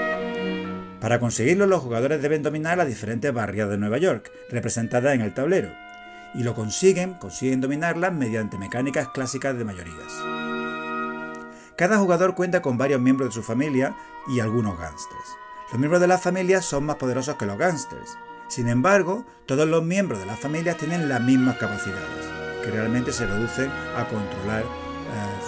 [1.01, 5.33] Para conseguirlo, los jugadores deben dominar las diferentes barriadas de Nueva York, representadas en el
[5.33, 5.73] tablero,
[6.35, 10.13] y lo consiguen, consiguen dominarlas mediante mecánicas clásicas de mayorías.
[11.75, 13.95] Cada jugador cuenta con varios miembros de su familia
[14.27, 15.27] y algunos gángsters.
[15.71, 18.15] Los miembros de las familias son más poderosos que los gángsters.
[18.47, 22.27] Sin embargo, todos los miembros de las familias tienen las mismas capacidades,
[22.63, 24.65] que realmente se reducen a controlar eh,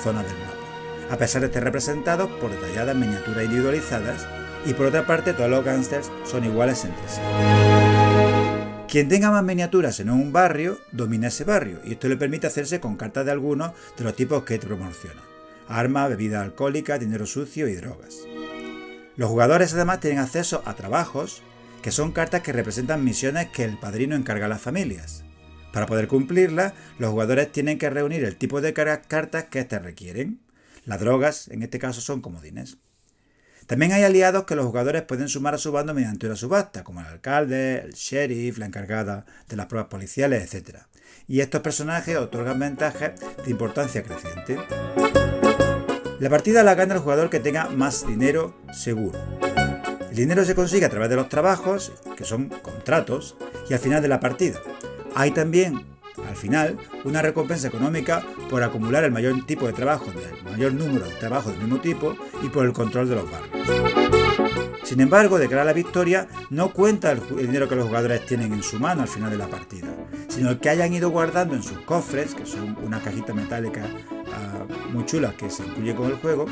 [0.02, 4.28] zonas del mapa, a pesar de estar representados por detalladas miniaturas individualizadas
[4.66, 7.22] y por otra parte todos los gángsters son iguales entre sí.
[8.94, 12.80] Quien tenga más miniaturas en un barrio, domina ese barrio, y esto le permite hacerse
[12.80, 15.22] con cartas de algunos de los tipos que te promociona.
[15.68, 18.20] Armas, bebidas alcohólicas, dinero sucio y drogas.
[19.16, 21.42] Los jugadores además tienen acceso a trabajos,
[21.82, 25.24] que son cartas que representan misiones que el padrino encarga a las familias.
[25.72, 30.40] Para poder cumplirlas, los jugadores tienen que reunir el tipo de cartas que éstas requieren.
[30.86, 32.78] Las drogas, en este caso, son comodines.
[33.68, 37.00] También hay aliados que los jugadores pueden sumar a su bando mediante una subasta, como
[37.00, 40.80] el alcalde, el sheriff, la encargada de las pruebas policiales, etc.
[41.28, 44.58] Y estos personajes otorgan ventajas de importancia creciente.
[46.20, 49.20] La partida la gana el jugador que tenga más dinero seguro.
[50.10, 53.36] El dinero se consigue a través de los trabajos, que son contratos,
[53.70, 54.60] y al final de la partida.
[55.16, 55.86] Hay también
[56.28, 61.06] al final, una recompensa económica por acumular el mayor tipo de trabajo, el mayor número
[61.06, 64.04] de trabajos del mismo tipo y por el control de los barrios.
[64.84, 68.62] Sin embargo, de cara la victoria, no cuenta el, dinero que los jugadores tienen en
[68.62, 69.88] su mano al final de la partida,
[70.28, 73.88] sino el que hayan ido guardando en sus cofres, que son una cajita metálica
[74.32, 76.46] ah, muy chula que se incluye con el juego,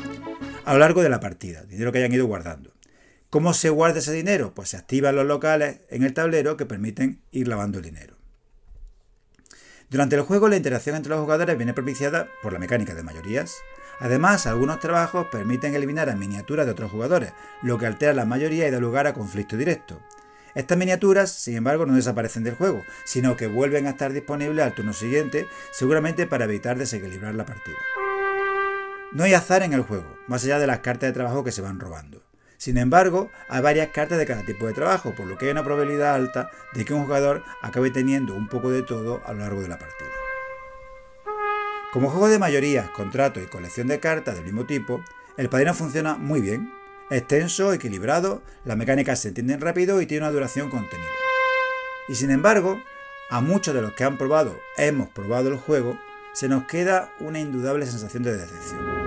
[0.64, 2.72] a lo largo de la partida, dinero que hayan ido guardando.
[3.28, 4.54] ¿Cómo se guarda ese dinero?
[4.54, 8.21] Pues se activan los locales en el tablero que permiten ir lavando el dinero.
[9.92, 13.58] Durante el juego la interacción entre los jugadores viene propiciada por la mecánica de mayorías.
[14.00, 18.66] Además, algunos trabajos permiten eliminar a miniaturas de otros jugadores, lo que altera la mayoría
[18.66, 20.00] y da lugar a conflicto directo.
[20.54, 24.74] Estas miniaturas, sin embargo, no desaparecen del juego, sino que vuelven a estar disponibles al
[24.74, 27.76] turno siguiente, seguramente para evitar desequilibrar la partida.
[29.12, 31.60] No hay azar en el juego, más allá de las cartas de trabajo que se
[31.60, 32.21] van robando.
[32.62, 35.64] Sin embargo, hay varias cartas de cada tipo de trabajo, por lo que hay una
[35.64, 39.62] probabilidad alta de que un jugador acabe teniendo un poco de todo a lo largo
[39.62, 40.10] de la partida.
[41.92, 45.02] Como juego de mayorías, contrato y colección de cartas del mismo tipo,
[45.36, 46.72] el padrino funciona muy bien.
[47.10, 51.10] Es tenso, equilibrado, las mecánicas se entienden rápido y tiene una duración contenida.
[52.06, 52.80] Y sin embargo,
[53.28, 55.98] a muchos de los que han probado, hemos probado el juego,
[56.32, 59.02] se nos queda una indudable sensación de decepción.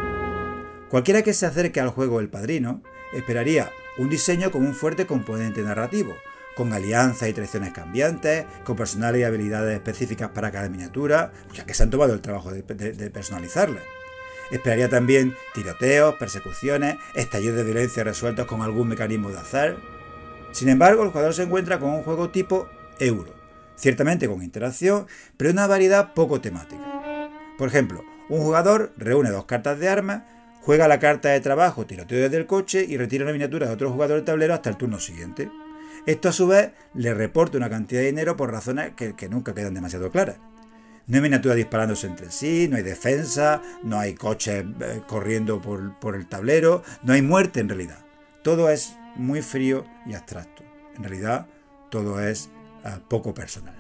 [0.90, 2.84] Cualquiera que se acerque al juego El Padrino
[3.16, 6.16] esperaría un diseño con un fuerte componente narrativo,
[6.56, 11.74] con alianzas y traiciones cambiantes, con personales y habilidades específicas para cada miniatura, ya que
[11.74, 13.84] se han tomado el trabajo de, personalizarlas.
[14.52, 19.78] Esperaría también tiroteos, persecuciones, estallidos de violencia resueltos con algún mecanismo de azar.
[20.52, 23.34] Sin embargo, el jugador se encuentra con un juego tipo euro,
[23.76, 27.30] ciertamente con interacción, pero una variedad poco temática.
[27.58, 30.24] Por ejemplo, un jugador reúne dos cartas de armas
[30.66, 33.92] Juega la carta de trabajo, tiroteo desde el coche y retira una miniatura de otro
[33.92, 35.52] jugador del tablero hasta el turno siguiente.
[36.08, 39.76] Esto a su vez le reporta una cantidad de dinero por razones que, nunca quedan
[39.76, 40.38] demasiado claras.
[41.06, 46.16] No hay miniaturas disparándose entre sí, no hay defensa, no hay coches eh, corriendo por,
[46.16, 48.04] el tablero, no hay muerte en realidad.
[48.42, 50.64] Todo es muy frío y abstracto.
[50.96, 51.46] En realidad,
[51.92, 52.50] todo es
[52.86, 53.76] eh, poco personal.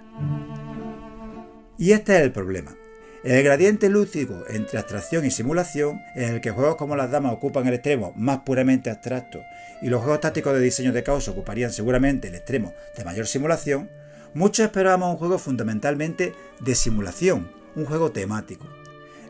[1.79, 2.75] Y este es el problema.
[3.25, 7.65] El gradiente lúcido entre abstracción y simulación, en el que juegos como las damas ocupan
[7.65, 9.41] el extremo más puramente abstracto
[9.81, 13.89] y los juegos tácticos de diseño de caos ocuparían seguramente el extremo de mayor simulación,
[14.35, 18.67] muchos esperábamos un juego fundamentalmente de simulación, un juego temático.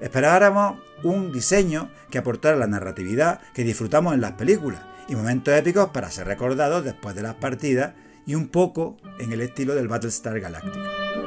[0.02, 5.92] Esperáramos un diseño que aportara la narratividad que disfrutamos en las películas y momentos épicos
[5.92, 7.94] para ser recordados después de las partidas
[8.26, 11.25] y un poco en el estilo del Battlestar Galactica.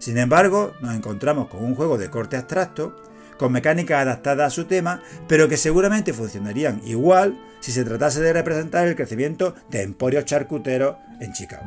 [0.00, 2.96] Sin embargo, nos encontramos con un juego de corte abstracto,
[3.38, 8.32] con mecánicas adaptadas a su tema, pero que seguramente funcionarían igual si se tratase de
[8.32, 11.62] representar el crecimiento de emporios charcuteros en Chicago.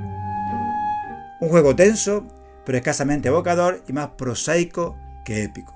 [1.40, 2.28] Un juego tenso,
[2.66, 5.74] pero escasamente evocador y más prosaico que épico.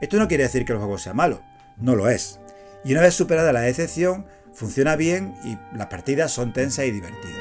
[0.00, 1.42] Esto no quiere decir que el juego sea malo,
[1.76, 2.40] no lo es.
[2.84, 4.26] Y una vez superada la decepción,
[4.56, 7.36] Funciona bien y las partidas son tensas y divertidas.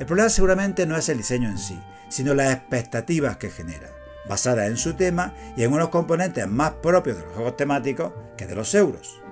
[0.00, 1.78] El problema seguramente no es el diseño en sí,
[2.12, 3.88] sino las expectativas que genera,
[4.28, 8.46] basadas en su tema y en unos componentes más propios de los juegos temáticos que
[8.46, 9.22] de los euros.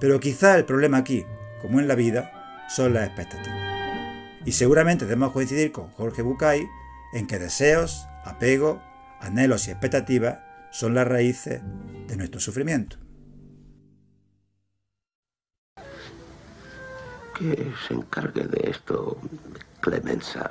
[0.00, 1.24] Pero quizá el problema aquí,
[1.60, 3.56] como en la vida, son las expectativas.
[4.44, 6.66] Y seguramente debemos coincidir con Jorge Bucay
[7.14, 8.82] en que deseos, apego,
[9.20, 10.40] anhelos y expectativas
[10.72, 11.60] son las raíces
[12.08, 12.96] de nuestro sufrimiento.
[17.38, 19.16] Que se encargue de esto
[19.80, 20.50] Clemenza.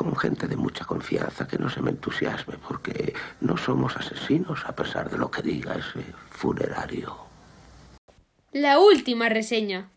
[0.00, 4.74] Con gente de mucha confianza que no se me entusiasme, porque no somos asesinos a
[4.74, 7.18] pesar de lo que diga ese funerario.
[8.50, 9.90] La última reseña.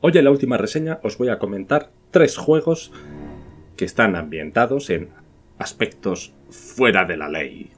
[0.00, 2.92] Hoy en la última reseña os voy a comentar tres juegos
[3.76, 5.10] que están ambientados en
[5.58, 7.72] aspectos fuera de la ley.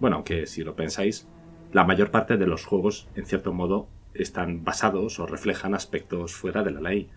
[0.00, 1.28] Bueno, aunque si lo pensáis,
[1.76, 6.62] la mayor parte de los juegos, en cierto modo, están basados o reflejan aspectos fuera
[6.62, 7.10] de la ley.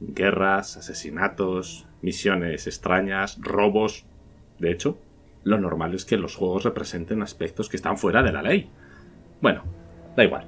[0.00, 4.06] Guerras, asesinatos, misiones extrañas, robos.
[4.58, 4.96] De hecho,
[5.44, 8.70] lo normal es que los juegos representen aspectos que están fuera de la ley.
[9.42, 9.62] Bueno,
[10.16, 10.46] da igual.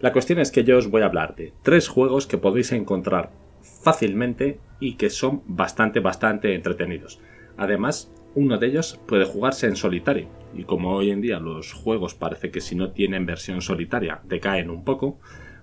[0.00, 3.30] La cuestión es que yo os voy a hablar de tres juegos que podéis encontrar
[3.62, 7.20] fácilmente y que son bastante, bastante entretenidos.
[7.56, 12.14] Además, uno de ellos puede jugarse en solitario, y como hoy en día los juegos
[12.14, 15.18] parece que si no tienen versión solitaria decaen un poco,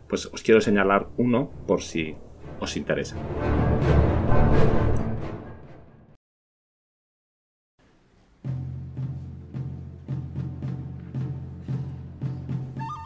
[0.07, 2.15] pues os quiero señalar uno por si
[2.59, 3.15] os interesa.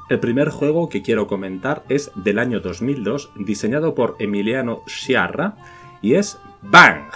[0.10, 5.56] El primer juego que quiero comentar es del año 2002, diseñado por Emiliano Sciarra,
[6.04, 7.10] y es Bang.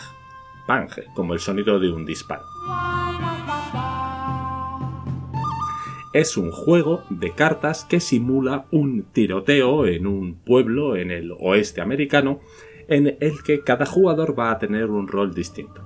[0.67, 2.43] Bang, como el sonido de un disparo.
[6.13, 11.81] Es un juego de cartas que simula un tiroteo en un pueblo en el oeste
[11.81, 12.39] americano
[12.87, 15.81] en el que cada jugador va a tener un rol distinto.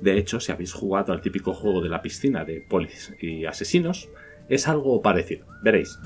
[0.00, 4.08] De hecho, si habéis jugado al típico juego de la piscina de polis y asesinos,
[4.48, 5.46] es algo parecido.
[5.62, 5.98] Veréis.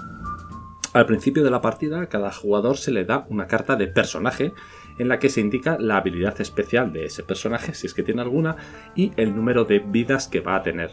[0.95, 4.53] Al principio de la partida, cada jugador se le da una carta de personaje
[4.99, 8.23] en la que se indica la habilidad especial de ese personaje, si es que tiene
[8.23, 8.57] alguna,
[8.95, 10.91] y el número de vidas que va a tener.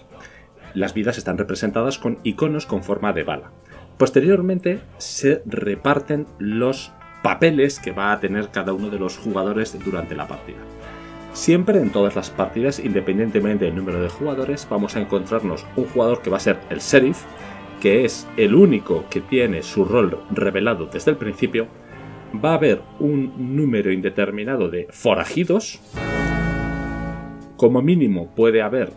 [0.73, 3.51] Las vidas están representadas con iconos con forma de bala.
[3.97, 6.91] Posteriormente se reparten los
[7.21, 10.59] papeles que va a tener cada uno de los jugadores durante la partida.
[11.33, 16.21] Siempre en todas las partidas, independientemente del número de jugadores, vamos a encontrarnos un jugador
[16.21, 17.23] que va a ser el sheriff,
[17.79, 21.67] que es el único que tiene su rol revelado desde el principio.
[22.33, 25.81] Va a haber un número indeterminado de forajidos.
[27.57, 28.91] Como mínimo puede haber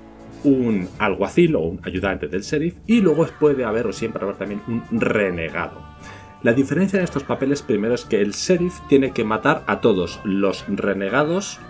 [0.45, 4.61] un alguacil o un ayudante del sheriff y luego puede haber o siempre haber también
[4.69, 5.81] un renegado.
[6.43, 10.21] La diferencia de estos papeles primero es que el sheriff tiene que matar a todos
[10.25, 11.61] los renegados,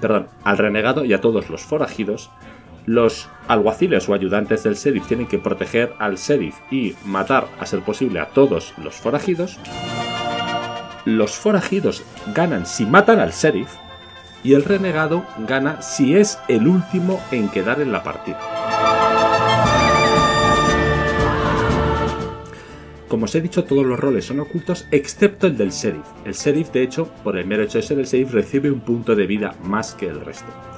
[0.00, 2.30] perdón, al renegado y a todos los forajidos.
[2.86, 7.80] Los alguaciles o ayudantes del sheriff tienen que proteger al sheriff y matar a ser
[7.80, 9.58] posible a todos los forajidos.
[11.04, 13.74] Los forajidos ganan si matan al sheriff
[14.44, 18.38] y el renegado gana si es el último en quedar en la partida.
[23.08, 26.06] Como os he dicho, todos los roles son ocultos excepto el del sheriff.
[26.24, 29.14] El sheriff, de hecho, por el mero hecho de ser el sheriff, recibe un punto
[29.14, 30.71] de vida más que el resto.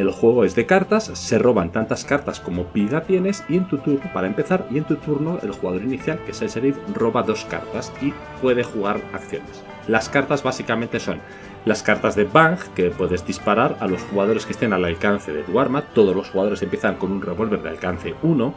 [0.00, 3.76] El juego es de cartas, se roban tantas cartas como pida tienes y en tu
[3.76, 7.22] turno, para empezar, y en tu turno el jugador inicial, que es el sheriff, roba
[7.22, 9.62] dos cartas y puede jugar acciones.
[9.88, 11.18] Las cartas básicamente son
[11.66, 15.42] las cartas de Bang, que puedes disparar a los jugadores que estén al alcance de
[15.42, 15.82] tu arma.
[15.82, 18.54] Todos los jugadores empiezan con un revólver de alcance 1.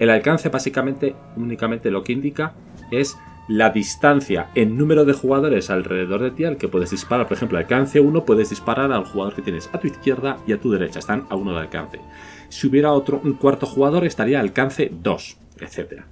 [0.00, 2.52] El alcance básicamente únicamente lo que indica
[2.90, 3.16] es
[3.48, 7.28] la distancia en número de jugadores alrededor de ti al que puedes disparar.
[7.28, 10.60] Por ejemplo, alcance 1 puedes disparar al jugador que tienes a tu izquierda y a
[10.60, 10.98] tu derecha.
[10.98, 12.00] Están a uno de alcance.
[12.48, 16.02] Si hubiera otro, un cuarto jugador estaría alcance 2, etc.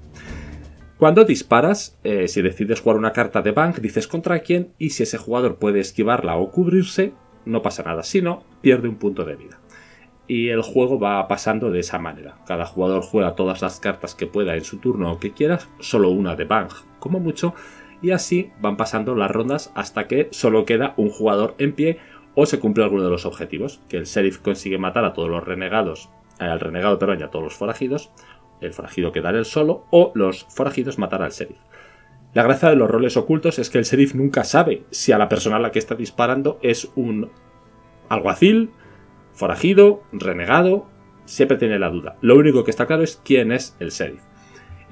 [0.98, 5.02] Cuando disparas, eh, si decides jugar una carta de bank, dices contra quién y si
[5.02, 7.12] ese jugador puede esquivarla o cubrirse,
[7.44, 9.58] no pasa nada, si no, pierde un punto de vida.
[10.28, 12.36] Y el juego va pasando de esa manera.
[12.46, 16.10] Cada jugador juega todas las cartas que pueda en su turno o que quiera, solo
[16.10, 16.72] una de bank,
[17.02, 17.54] como mucho,
[18.00, 21.98] y así van pasando las rondas hasta que solo queda un jugador en pie
[22.34, 25.44] o se cumple alguno de los objetivos, que el sheriff consigue matar a todos los
[25.44, 26.08] renegados,
[26.40, 28.10] eh, al renegado perdón, y a todos los forajidos,
[28.60, 31.58] el forajido quedar el solo o los forajidos matar al sheriff.
[32.32, 35.28] La gracia de los roles ocultos es que el sheriff nunca sabe si a la
[35.28, 37.30] persona a la que está disparando es un
[38.08, 38.70] alguacil,
[39.32, 40.86] Forajido, renegado,
[41.24, 42.16] siempre tiene la duda.
[42.20, 44.22] Lo único que está claro es quién es el sheriff.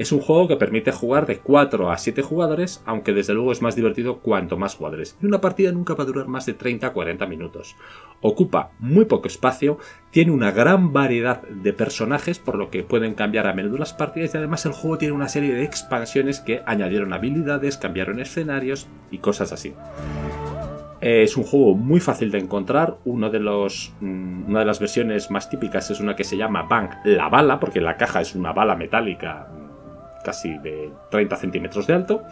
[0.01, 3.61] Es un juego que permite jugar de 4 a 7 jugadores, aunque desde luego es
[3.61, 5.19] más divertido cuanto más jugadores.
[5.21, 7.77] Y una partida nunca va a durar más de 30 a 40 minutos.
[8.23, 9.77] Ocupa muy poco espacio,
[10.11, 14.33] tiene una gran variedad de personajes, por lo que pueden cambiar a menudo las partidas
[14.33, 19.19] y además el juego tiene una serie de expansiones que añadieron habilidades, cambiaron escenarios y
[19.19, 19.75] cosas así.
[21.03, 22.97] Es un juego muy fácil de encontrar.
[23.05, 26.63] Uno de los, mm, una de las versiones más típicas es una que se llama
[26.63, 29.60] Bank la bala, porque la caja es una bala metálica
[30.25, 32.23] casi de 30 centímetros de alto,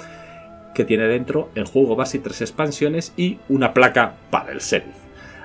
[0.74, 4.97] que tiene dentro el juego base tres expansiones y una placa para el sheriff.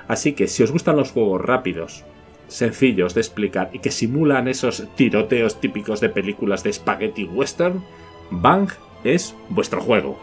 [0.07, 2.03] Así que si os gustan los juegos rápidos,
[2.47, 7.83] sencillos de explicar y que simulan esos tiroteos típicos de películas de spaghetti western,
[8.29, 8.69] Bang
[9.03, 10.19] es vuestro juego.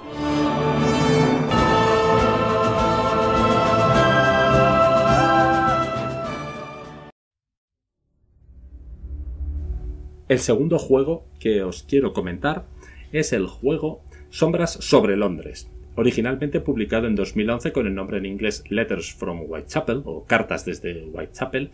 [10.30, 12.64] El segundo juego que os quiero comentar
[13.10, 18.62] es el juego Sombras sobre Londres, originalmente publicado en 2011 con el nombre en inglés
[18.68, 21.72] Letters from Whitechapel o Cartas desde Whitechapel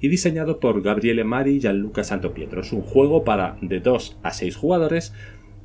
[0.00, 2.60] y diseñado por Gabriele Mari y Gianluca Santopietro.
[2.60, 5.12] Es un juego para de 2 a 6 jugadores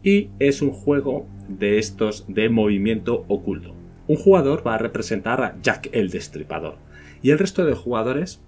[0.02, 3.76] y es un juego de estos de movimiento oculto.
[4.08, 6.78] Un jugador va a representar a Jack el Destripador
[7.22, 8.42] y el resto de jugadores,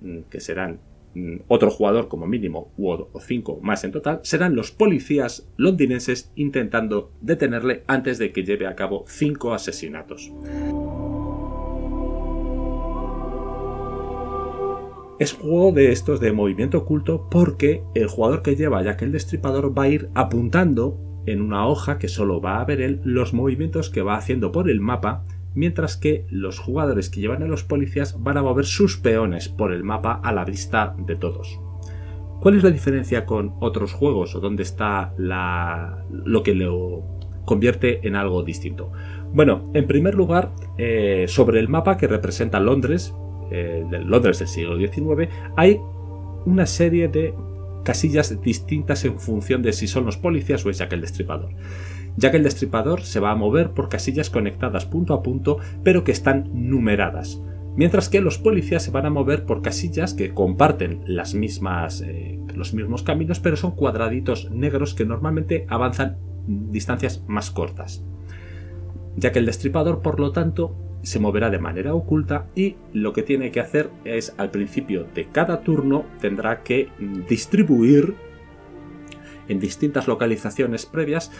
[0.00, 0.80] mm, que serán
[1.48, 7.82] otro jugador como mínimo, o cinco más en total, serán los policías londinenses intentando detenerle
[7.86, 10.32] antes de que lleve a cabo cinco asesinatos.
[15.18, 19.10] Es juego de estos de movimiento oculto porque el jugador que lleva ya que el
[19.10, 20.96] destripador va a ir apuntando
[21.26, 24.70] en una hoja que solo va a ver él los movimientos que va haciendo por
[24.70, 25.24] el mapa
[25.54, 29.72] mientras que los jugadores que llevan a los policías van a mover sus peones por
[29.72, 31.60] el mapa a la vista de todos.
[32.40, 37.02] ¿Cuál es la diferencia con otros juegos o dónde está lo que lo
[37.44, 38.92] convierte en algo distinto?
[39.32, 43.12] Bueno, en primer lugar, eh, sobre el mapa que representa Londres,
[43.50, 45.80] eh, Londres del siglo XIX, hay
[46.46, 47.34] una serie de
[47.84, 51.50] casillas distintas en función de si son los policías o es Jack el Destripador
[52.18, 56.02] ya que el destripador se va a mover por casillas conectadas punto a punto, pero
[56.02, 57.40] que están numeradas,
[57.76, 62.40] mientras que los policías se van a mover por casillas que comparten las mismas, eh,
[62.56, 66.16] los mismos caminos, pero son cuadraditos negros que normalmente avanzan
[66.48, 68.04] distancias más cortas.
[69.14, 73.22] Ya que el destripador, por lo tanto, se moverá de manera oculta y lo que
[73.22, 76.88] tiene que hacer es al principio de cada turno tendrá que
[77.28, 78.16] distribuir
[79.48, 81.30] en distintas localizaciones previas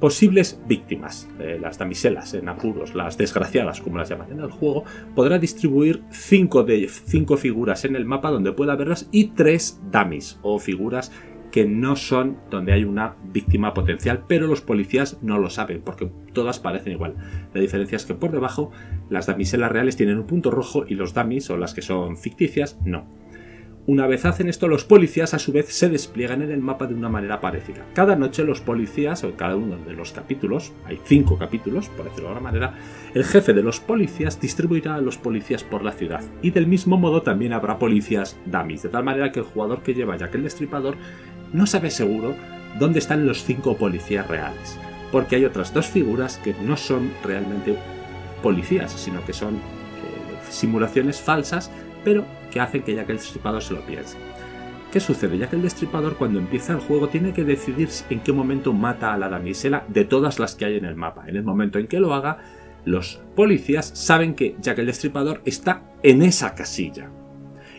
[0.00, 1.28] posibles víctimas,
[1.60, 4.84] las damiselas en apuros, las desgraciadas como las llaman en el juego,
[5.14, 10.38] podrá distribuir 5 de cinco figuras en el mapa donde pueda verlas y 3 dummies
[10.42, 11.12] o figuras
[11.50, 16.10] que no son donde hay una víctima potencial, pero los policías no lo saben porque
[16.32, 17.16] todas parecen igual.
[17.52, 18.70] La diferencia es que por debajo
[19.08, 22.78] las damiselas reales tienen un punto rojo y los dummies o las que son ficticias
[22.84, 23.19] no.
[23.90, 26.94] Una vez hacen esto, los policías a su vez se despliegan en el mapa de
[26.94, 27.84] una manera parecida.
[27.92, 32.28] Cada noche los policías, o cada uno de los capítulos, hay cinco capítulos, por decirlo
[32.28, 32.74] de alguna manera,
[33.14, 36.22] el jefe de los policías distribuirá a los policías por la ciudad.
[36.40, 39.94] Y del mismo modo también habrá policías dummies, de tal manera que el jugador que
[39.94, 40.94] lleva ya que el destripador
[41.52, 42.36] no sabe seguro
[42.78, 44.78] dónde están los cinco policías reales.
[45.10, 47.74] Porque hay otras dos figuras que no son realmente
[48.40, 49.58] policías, sino que son eh,
[50.48, 51.72] simulaciones falsas
[52.04, 54.16] pero que hacen que Jack el Destripador se lo piense.
[54.92, 55.38] ¿Qué sucede?
[55.48, 59.18] Que el Destripador cuando empieza el juego tiene que decidir en qué momento mata a
[59.18, 61.28] la damisela de todas las que hay en el mapa.
[61.28, 62.38] En el momento en que lo haga,
[62.84, 67.08] los policías saben que Jack el Destripador está en esa casilla.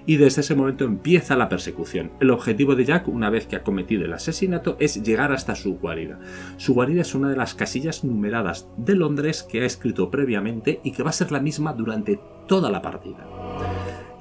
[0.06, 2.12] Y desde ese momento empieza la persecución.
[2.22, 5.78] El objetivo de Jack, una vez que ha cometido el asesinato, es llegar hasta su
[5.80, 6.18] guarida.
[6.56, 10.94] Su guarida es una de las casillas numeradas de Londres que ha escrito previamente y
[10.94, 13.28] que va a ser la misma durante toda la partida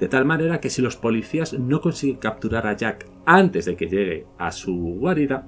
[0.01, 3.85] de tal manera que si los policías no consiguen capturar a Jack antes de que
[3.85, 5.45] llegue a su guarida,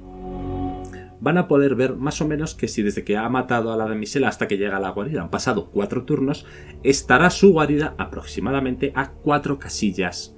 [1.19, 3.87] van a poder ver más o menos que si desde que ha matado a la
[3.87, 6.45] damisela hasta que llega a la guarida han pasado cuatro turnos,
[6.83, 10.35] estará su guarida aproximadamente a cuatro casillas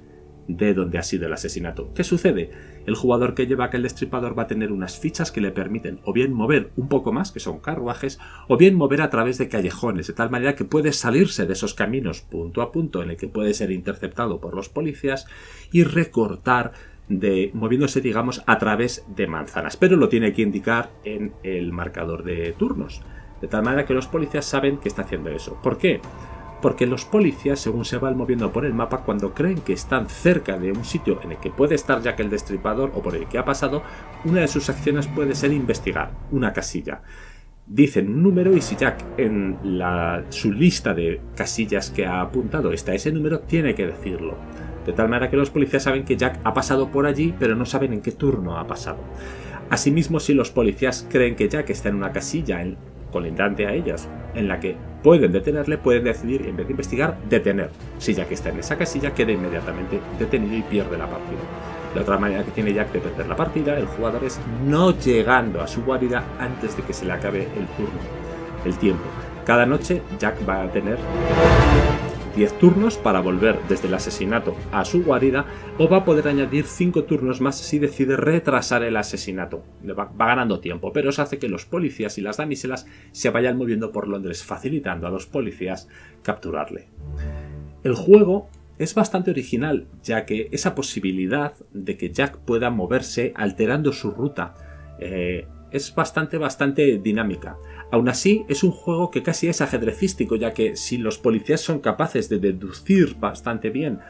[0.48, 1.92] de donde ha sido el asesinato.
[1.92, 2.50] ¿Qué sucede?
[2.86, 6.12] El jugador que lleva aquel destripador va a tener unas fichas que le permiten o
[6.12, 8.18] bien mover un poco más, que son carruajes,
[8.48, 11.74] o bien mover a través de callejones, de tal manera que puede salirse de esos
[11.74, 15.26] caminos punto a punto en el que puede ser interceptado por los policías
[15.72, 16.72] y recortar
[17.08, 22.24] de moviéndose digamos a través de manzanas, pero lo tiene que indicar en el marcador
[22.24, 23.02] de turnos,
[23.40, 25.58] de tal manera que los policías saben que está haciendo eso.
[25.62, 26.00] ¿Por qué?
[26.66, 30.58] Porque los policías, según se van moviendo por el mapa, cuando creen que están cerca
[30.58, 33.38] de un sitio en el que puede estar Jack el Destripador o por el que
[33.38, 33.84] ha pasado,
[34.24, 37.02] una de sus acciones puede ser investigar una casilla.
[37.68, 39.56] Dicen un número y si Jack en
[40.30, 44.34] su lista de casillas que ha apuntado está ese número, tiene que decirlo.
[44.84, 47.64] De tal manera que los policías saben que Jack ha pasado por allí, pero no
[47.64, 48.98] saben en qué turno ha pasado.
[49.70, 52.60] Asimismo, si los policías creen que Jack está en una casilla
[53.16, 57.70] colindante a ellas, en la que pueden detenerle, pueden decidir, en vez de investigar, detener.
[57.96, 61.40] Si Jack está en esa casilla, queda inmediatamente detenido y pierde la partida.
[61.94, 65.62] La otra manera que tiene Jack de perder la partida, el jugador, es no llegando
[65.62, 68.00] a su guarida antes de que se le acabe el turno,
[68.66, 69.04] el tiempo.
[69.46, 70.98] Cada noche Jack va a tener
[72.36, 75.46] 10 turnos para volver desde el asesinato a su guarida
[75.78, 79.64] o va a poder añadir 5 turnos más si decide retrasar el asesinato.
[79.98, 83.90] Va, ganando tiempo, pero eso hace que los policías y las damiselas se vayan moviendo
[83.90, 85.88] por Londres facilitando a los policías
[86.22, 86.88] capturarle.
[87.82, 93.92] El juego es bastante original, ya que esa posibilidad de que Jack pueda moverse alterando
[93.92, 94.54] su ruta
[94.98, 97.56] eh, es bastante, bastante dinámica.
[97.90, 101.78] Aún así, es un juego que casi es ajedrecístico, ya que si los policías son
[101.78, 104.00] capaces de deducir bastante bien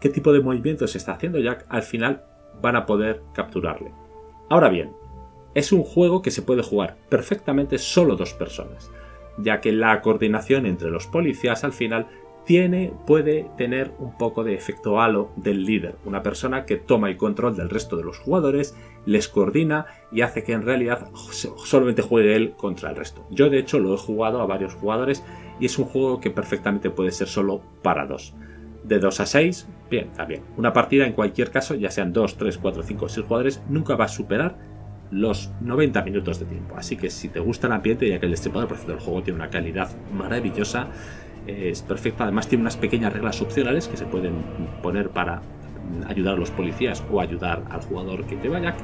[0.00, 2.24] qué tipo de movimientos está haciendo Jack, al final
[2.62, 3.92] van a poder capturarle.
[4.48, 4.92] Ahora bien,
[5.54, 8.90] es un juego que se puede jugar perfectamente solo dos personas,
[9.38, 12.06] ya que la coordinación entre los policías al final
[13.06, 17.56] puede tener un poco de efecto halo del líder, una persona que toma el control
[17.56, 18.76] del resto de los jugadores,
[19.06, 23.24] les coordina y hace que en realidad solamente juegue él contra el resto.
[23.30, 25.22] Yo de hecho lo he jugado a varios jugadores
[25.60, 28.34] y es un juego que perfectamente puede ser solo para dos.
[28.82, 30.42] De 2 a 6, bien, bien.
[30.56, 33.94] Una partida en cualquier caso, ya sean 2, 3, 4, 5 o 6 jugadores, nunca
[33.94, 34.58] va a superar
[35.10, 36.74] los 90 minutos de tiempo.
[36.76, 39.50] Así que si te gusta el ambiente, ya que el por del juego tiene una
[39.50, 40.88] calidad maravillosa,
[41.46, 42.24] es perfecta.
[42.24, 44.34] Además tiene unas pequeñas reglas opcionales que se pueden
[44.82, 45.42] poner para
[46.06, 48.74] ayudar a los policías o ayudar al jugador que te vaya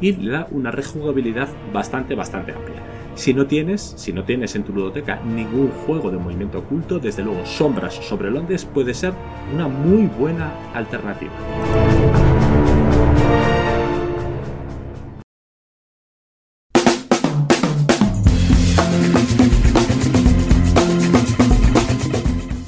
[0.00, 2.82] y le da una rejugabilidad bastante bastante amplia.
[3.14, 7.22] Si no tienes, si no tienes en tu ludoteca ningún juego de movimiento oculto, desde
[7.22, 9.12] luego Sombras sobre Londres puede ser
[9.52, 11.32] una muy buena alternativa.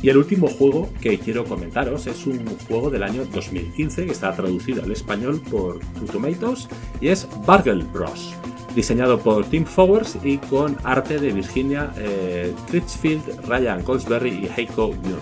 [0.05, 4.35] Y el último juego que quiero comentaros es un juego del año 2015 que está
[4.37, 6.69] traducido al español por Two Tomatoes
[7.01, 8.35] y es Bargel Bros.
[8.77, 14.89] Diseñado por Tim Fowers y con arte de Virginia eh, Critchfield, Ryan Goldsberry y Heiko
[14.89, 15.21] Müller.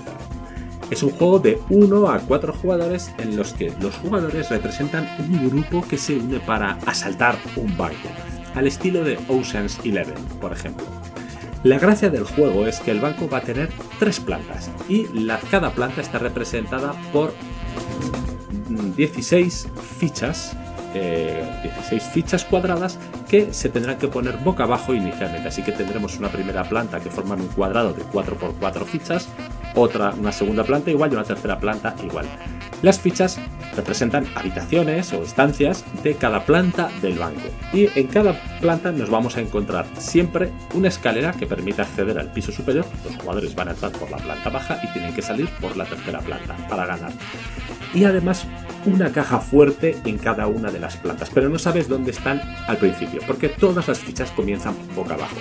[0.91, 5.49] Es un juego de 1 a 4 jugadores en los que los jugadores representan un
[5.49, 8.09] grupo que se une para asaltar un banco,
[8.57, 10.85] al estilo de Ocean's Eleven, por ejemplo.
[11.65, 15.07] La gracia del juego es que el banco va a tener tres plantas y
[15.39, 17.33] cada planta está representada por
[18.97, 20.57] 16 fichas
[20.93, 25.49] 16 eh, fichas cuadradas que se tendrán que poner boca abajo inicialmente.
[25.49, 29.29] Así que tendremos una primera planta que forma un cuadrado de 4x4 fichas,
[29.75, 32.27] otra, una segunda planta igual y una tercera planta igual.
[32.83, 33.39] Las fichas
[33.77, 37.49] representan habitaciones o estancias de cada planta del banco.
[37.73, 42.33] Y en cada planta nos vamos a encontrar siempre una escalera que permite acceder al
[42.33, 42.85] piso superior.
[43.05, 45.85] Los jugadores van a entrar por la planta baja y tienen que salir por la
[45.85, 47.13] tercera planta para ganar.
[47.95, 48.47] Y además
[48.87, 52.77] una caja fuerte en cada una de las plantas, pero no sabes dónde están al
[52.77, 55.37] principio, porque todas las fichas comienzan boca abajo.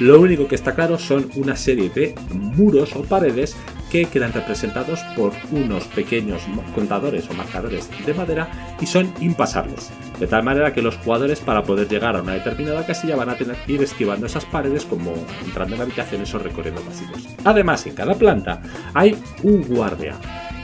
[0.00, 3.56] Lo único que está claro son una serie de muros o paredes
[3.90, 6.42] que quedan representados por unos pequeños
[6.74, 11.62] contadores o marcadores de madera y son impasables, de tal manera que los jugadores para
[11.62, 15.14] poder llegar a una determinada casilla van a tener que ir esquivando esas paredes como
[15.44, 17.28] entrando en habitaciones o recorriendo pasillos.
[17.44, 18.60] Además, en cada planta
[18.92, 20.16] hay un guardia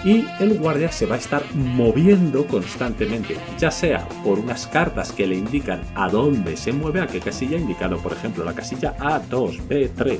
[0.05, 5.26] y el guardia se va a estar moviendo constantemente, ya sea por unas cartas que
[5.26, 9.61] le indican a dónde se mueve, a qué casilla indicado, por ejemplo, la casilla A2,
[9.68, 10.18] B3, ¿eh?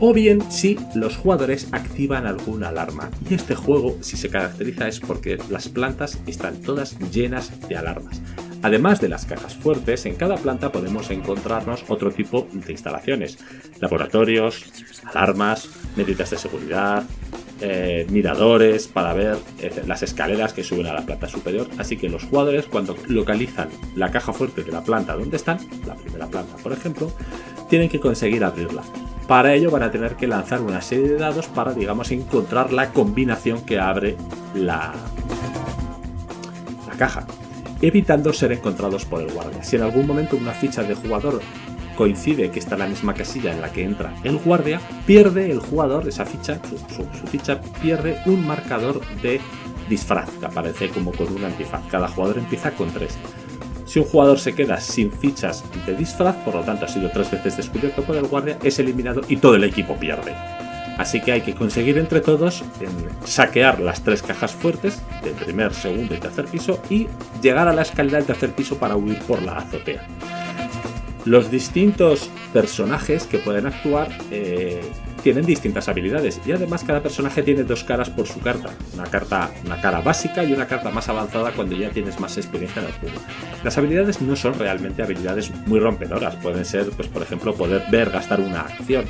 [0.00, 3.10] o bien si los jugadores activan alguna alarma.
[3.28, 8.20] Y este juego, si se caracteriza, es porque las plantas están todas llenas de alarmas.
[8.62, 13.38] Además de las cajas fuertes, en cada planta podemos encontrarnos otro tipo de instalaciones.
[13.78, 14.64] Laboratorios,
[15.04, 17.04] alarmas, medidas de seguridad,
[17.60, 21.68] eh, miradores para ver eh, las escaleras que suben a la planta superior.
[21.78, 25.94] Así que los jugadores cuando localizan la caja fuerte de la planta donde están, la
[25.94, 27.10] primera planta por ejemplo,
[27.68, 28.82] tienen que conseguir abrirla.
[29.28, 32.90] Para ello van a tener que lanzar una serie de dados para, digamos, encontrar la
[32.90, 34.16] combinación que abre
[34.54, 34.92] la,
[36.86, 37.26] la caja,
[37.80, 39.62] evitando ser encontrados por el guardia.
[39.64, 41.40] Si en algún momento una ficha de jugador
[41.94, 45.60] coincide que está en la misma casilla en la que entra el guardia, pierde el
[45.60, 46.60] jugador, esa ficha,
[46.94, 49.40] su, ficha pierde un marcador de
[49.88, 51.82] disfraz, que aparece como con un antifaz.
[51.90, 53.16] Cada jugador empieza con tres.
[53.86, 57.30] Si un jugador se queda sin fichas de disfraz, por lo tanto ha sido tres
[57.30, 60.34] veces descubierto por el guardia, es eliminado y todo el equipo pierde.
[60.98, 62.62] Así que hay que conseguir entre todos
[63.24, 67.08] saquear las tres cajas fuertes del primer, segundo y tercer piso y
[67.42, 70.06] llegar a la escalera del tercer piso para huir por la azotea.
[71.24, 74.82] Los distintos personajes que pueden actuar eh,
[75.22, 78.68] tienen distintas habilidades y además cada personaje tiene dos caras por su carta.
[78.92, 82.82] Una carta, una cara básica y una carta más avanzada cuando ya tienes más experiencia
[82.82, 83.16] en el juego.
[83.62, 86.36] Las habilidades no son realmente habilidades muy rompedoras.
[86.36, 89.06] Pueden ser, pues por ejemplo, poder ver gastar una acción,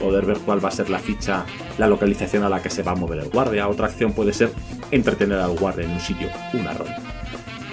[0.00, 1.44] poder ver cuál va a ser la ficha,
[1.76, 3.68] la localización a la que se va a mover el guardia.
[3.68, 4.50] Otra acción puede ser
[4.90, 6.96] entretener al guardia en un sitio una ronda.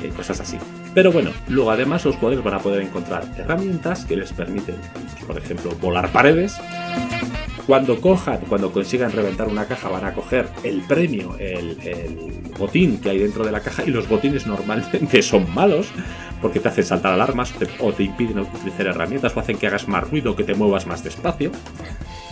[0.03, 0.57] Eh, cosas así.
[0.93, 4.75] Pero bueno, luego además los jugadores van a poder encontrar herramientas que les permiten,
[5.25, 6.59] por ejemplo, volar paredes,
[7.65, 11.77] cuando cojan, cuando consigan reventar una caja, van a coger el premio, el,
[12.57, 13.83] botín que hay dentro de la caja.
[13.85, 15.87] Y los botines normalmente son malos
[16.41, 20.09] porque te hacen saltar alarmas o te impiden utilizar herramientas o hacen que hagas más
[20.09, 21.51] ruido, que te muevas más despacio.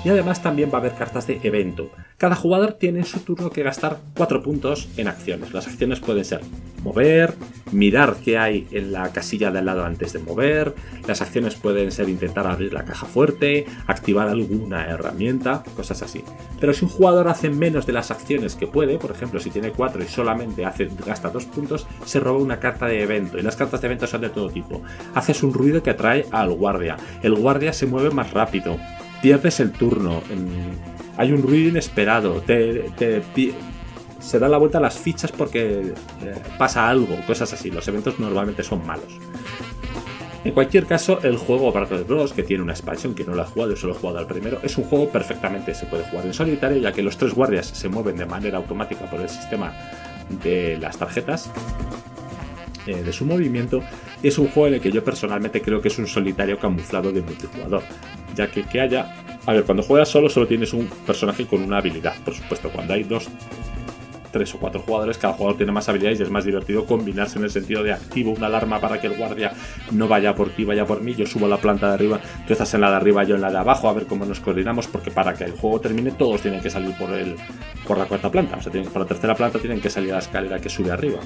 [0.03, 1.91] Y además también va a haber cartas de evento.
[2.17, 5.53] Cada jugador tiene en su turno que gastar 4 puntos en acciones.
[5.53, 6.41] Las acciones pueden ser
[6.83, 7.33] mover,
[7.71, 10.73] mirar qué hay en la casilla de al lado antes de mover.
[11.07, 16.23] Las acciones pueden ser intentar abrir la caja fuerte, activar alguna herramienta, cosas así.
[16.59, 19.71] Pero si un jugador hace menos de las acciones que puede, por ejemplo, si tiene
[19.71, 23.37] 4 y solamente hace, gasta 2 puntos, se roba una carta de evento.
[23.37, 24.81] Y las cartas de evento son de todo tipo.
[25.13, 26.95] Haces un ruido que atrae al guardia.
[27.21, 28.77] El guardia se mueve más rápido
[29.21, 30.21] pierdes el turno,
[31.17, 32.85] hay un ruido inesperado, te,
[34.19, 35.93] se da la vuelta a las fichas porque
[36.23, 37.71] eh, pasa algo, cosas así.
[37.71, 39.17] Los eventos normalmente son malos.
[40.45, 43.45] En cualquier caso, el juego Battle Bros, que tiene una expansión que no lo ha
[43.45, 46.33] jugado, yo solo he jugado al primero, es un juego perfectamente se puede jugar en
[46.33, 49.73] solitario, ya que los tres guardias se mueven de manera automática por el sistema
[50.41, 51.51] de las tarjetas
[52.87, 53.83] eh, de su movimiento.
[54.23, 57.11] Y es un juego en el que yo personalmente creo que es un solitario camuflado
[57.11, 57.83] de multijugador
[58.35, 59.15] ya que que haya...
[59.45, 62.93] A ver, cuando juegas solo solo tienes un personaje con una habilidad, por supuesto, cuando
[62.93, 63.29] hay dos,
[64.31, 67.45] tres o cuatro jugadores, cada jugador tiene más habilidades y es más divertido combinarse en
[67.45, 69.53] el sentido de activo una alarma para que el guardia
[69.91, 72.53] no vaya por ti, vaya por mí, yo subo a la planta de arriba, tú
[72.53, 74.87] estás en la de arriba, yo en la de abajo, a ver cómo nos coordinamos,
[74.87, 77.35] porque para que el juego termine todos tienen que salir por, el,
[77.87, 80.19] por la cuarta planta, o sea, por la tercera planta tienen que salir a la
[80.19, 81.19] escalera que sube arriba.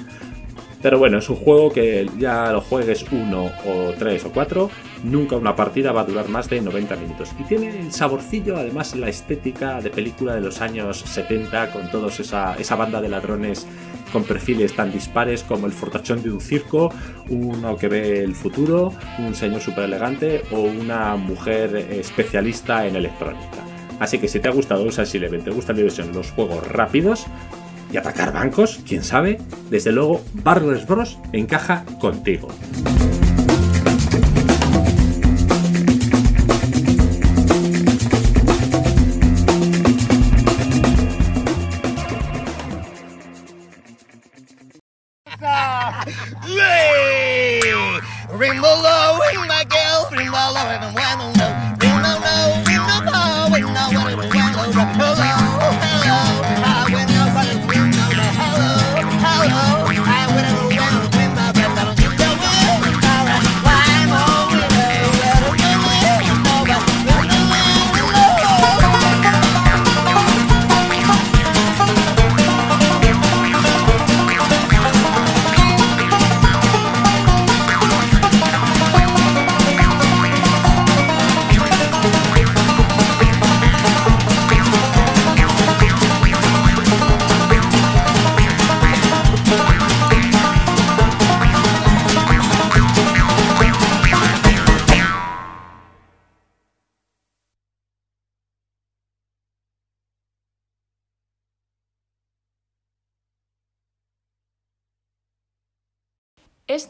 [0.80, 4.70] Pero bueno, es un juego que ya lo juegues uno o tres o cuatro,
[5.04, 7.30] nunca una partida va a durar más de 90 minutos.
[7.38, 12.08] Y tiene el saborcillo, además la estética de película de los años 70, con toda
[12.08, 13.66] esa, esa banda de ladrones
[14.12, 16.92] con perfiles tan dispares como el fortachón de un circo,
[17.30, 23.64] uno que ve el futuro, un señor súper elegante o una mujer especialista en electrónica.
[23.98, 25.82] Así que si te ha gustado Usa Eleven, te gusta la
[26.12, 27.26] los juegos rápidos,
[27.92, 29.38] y atacar bancos, quién sabe,
[29.70, 32.48] desde luego Barros Bros encaja contigo.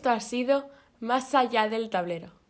[0.05, 0.69] Esto ha sido
[1.01, 2.44] Más allá del tablero.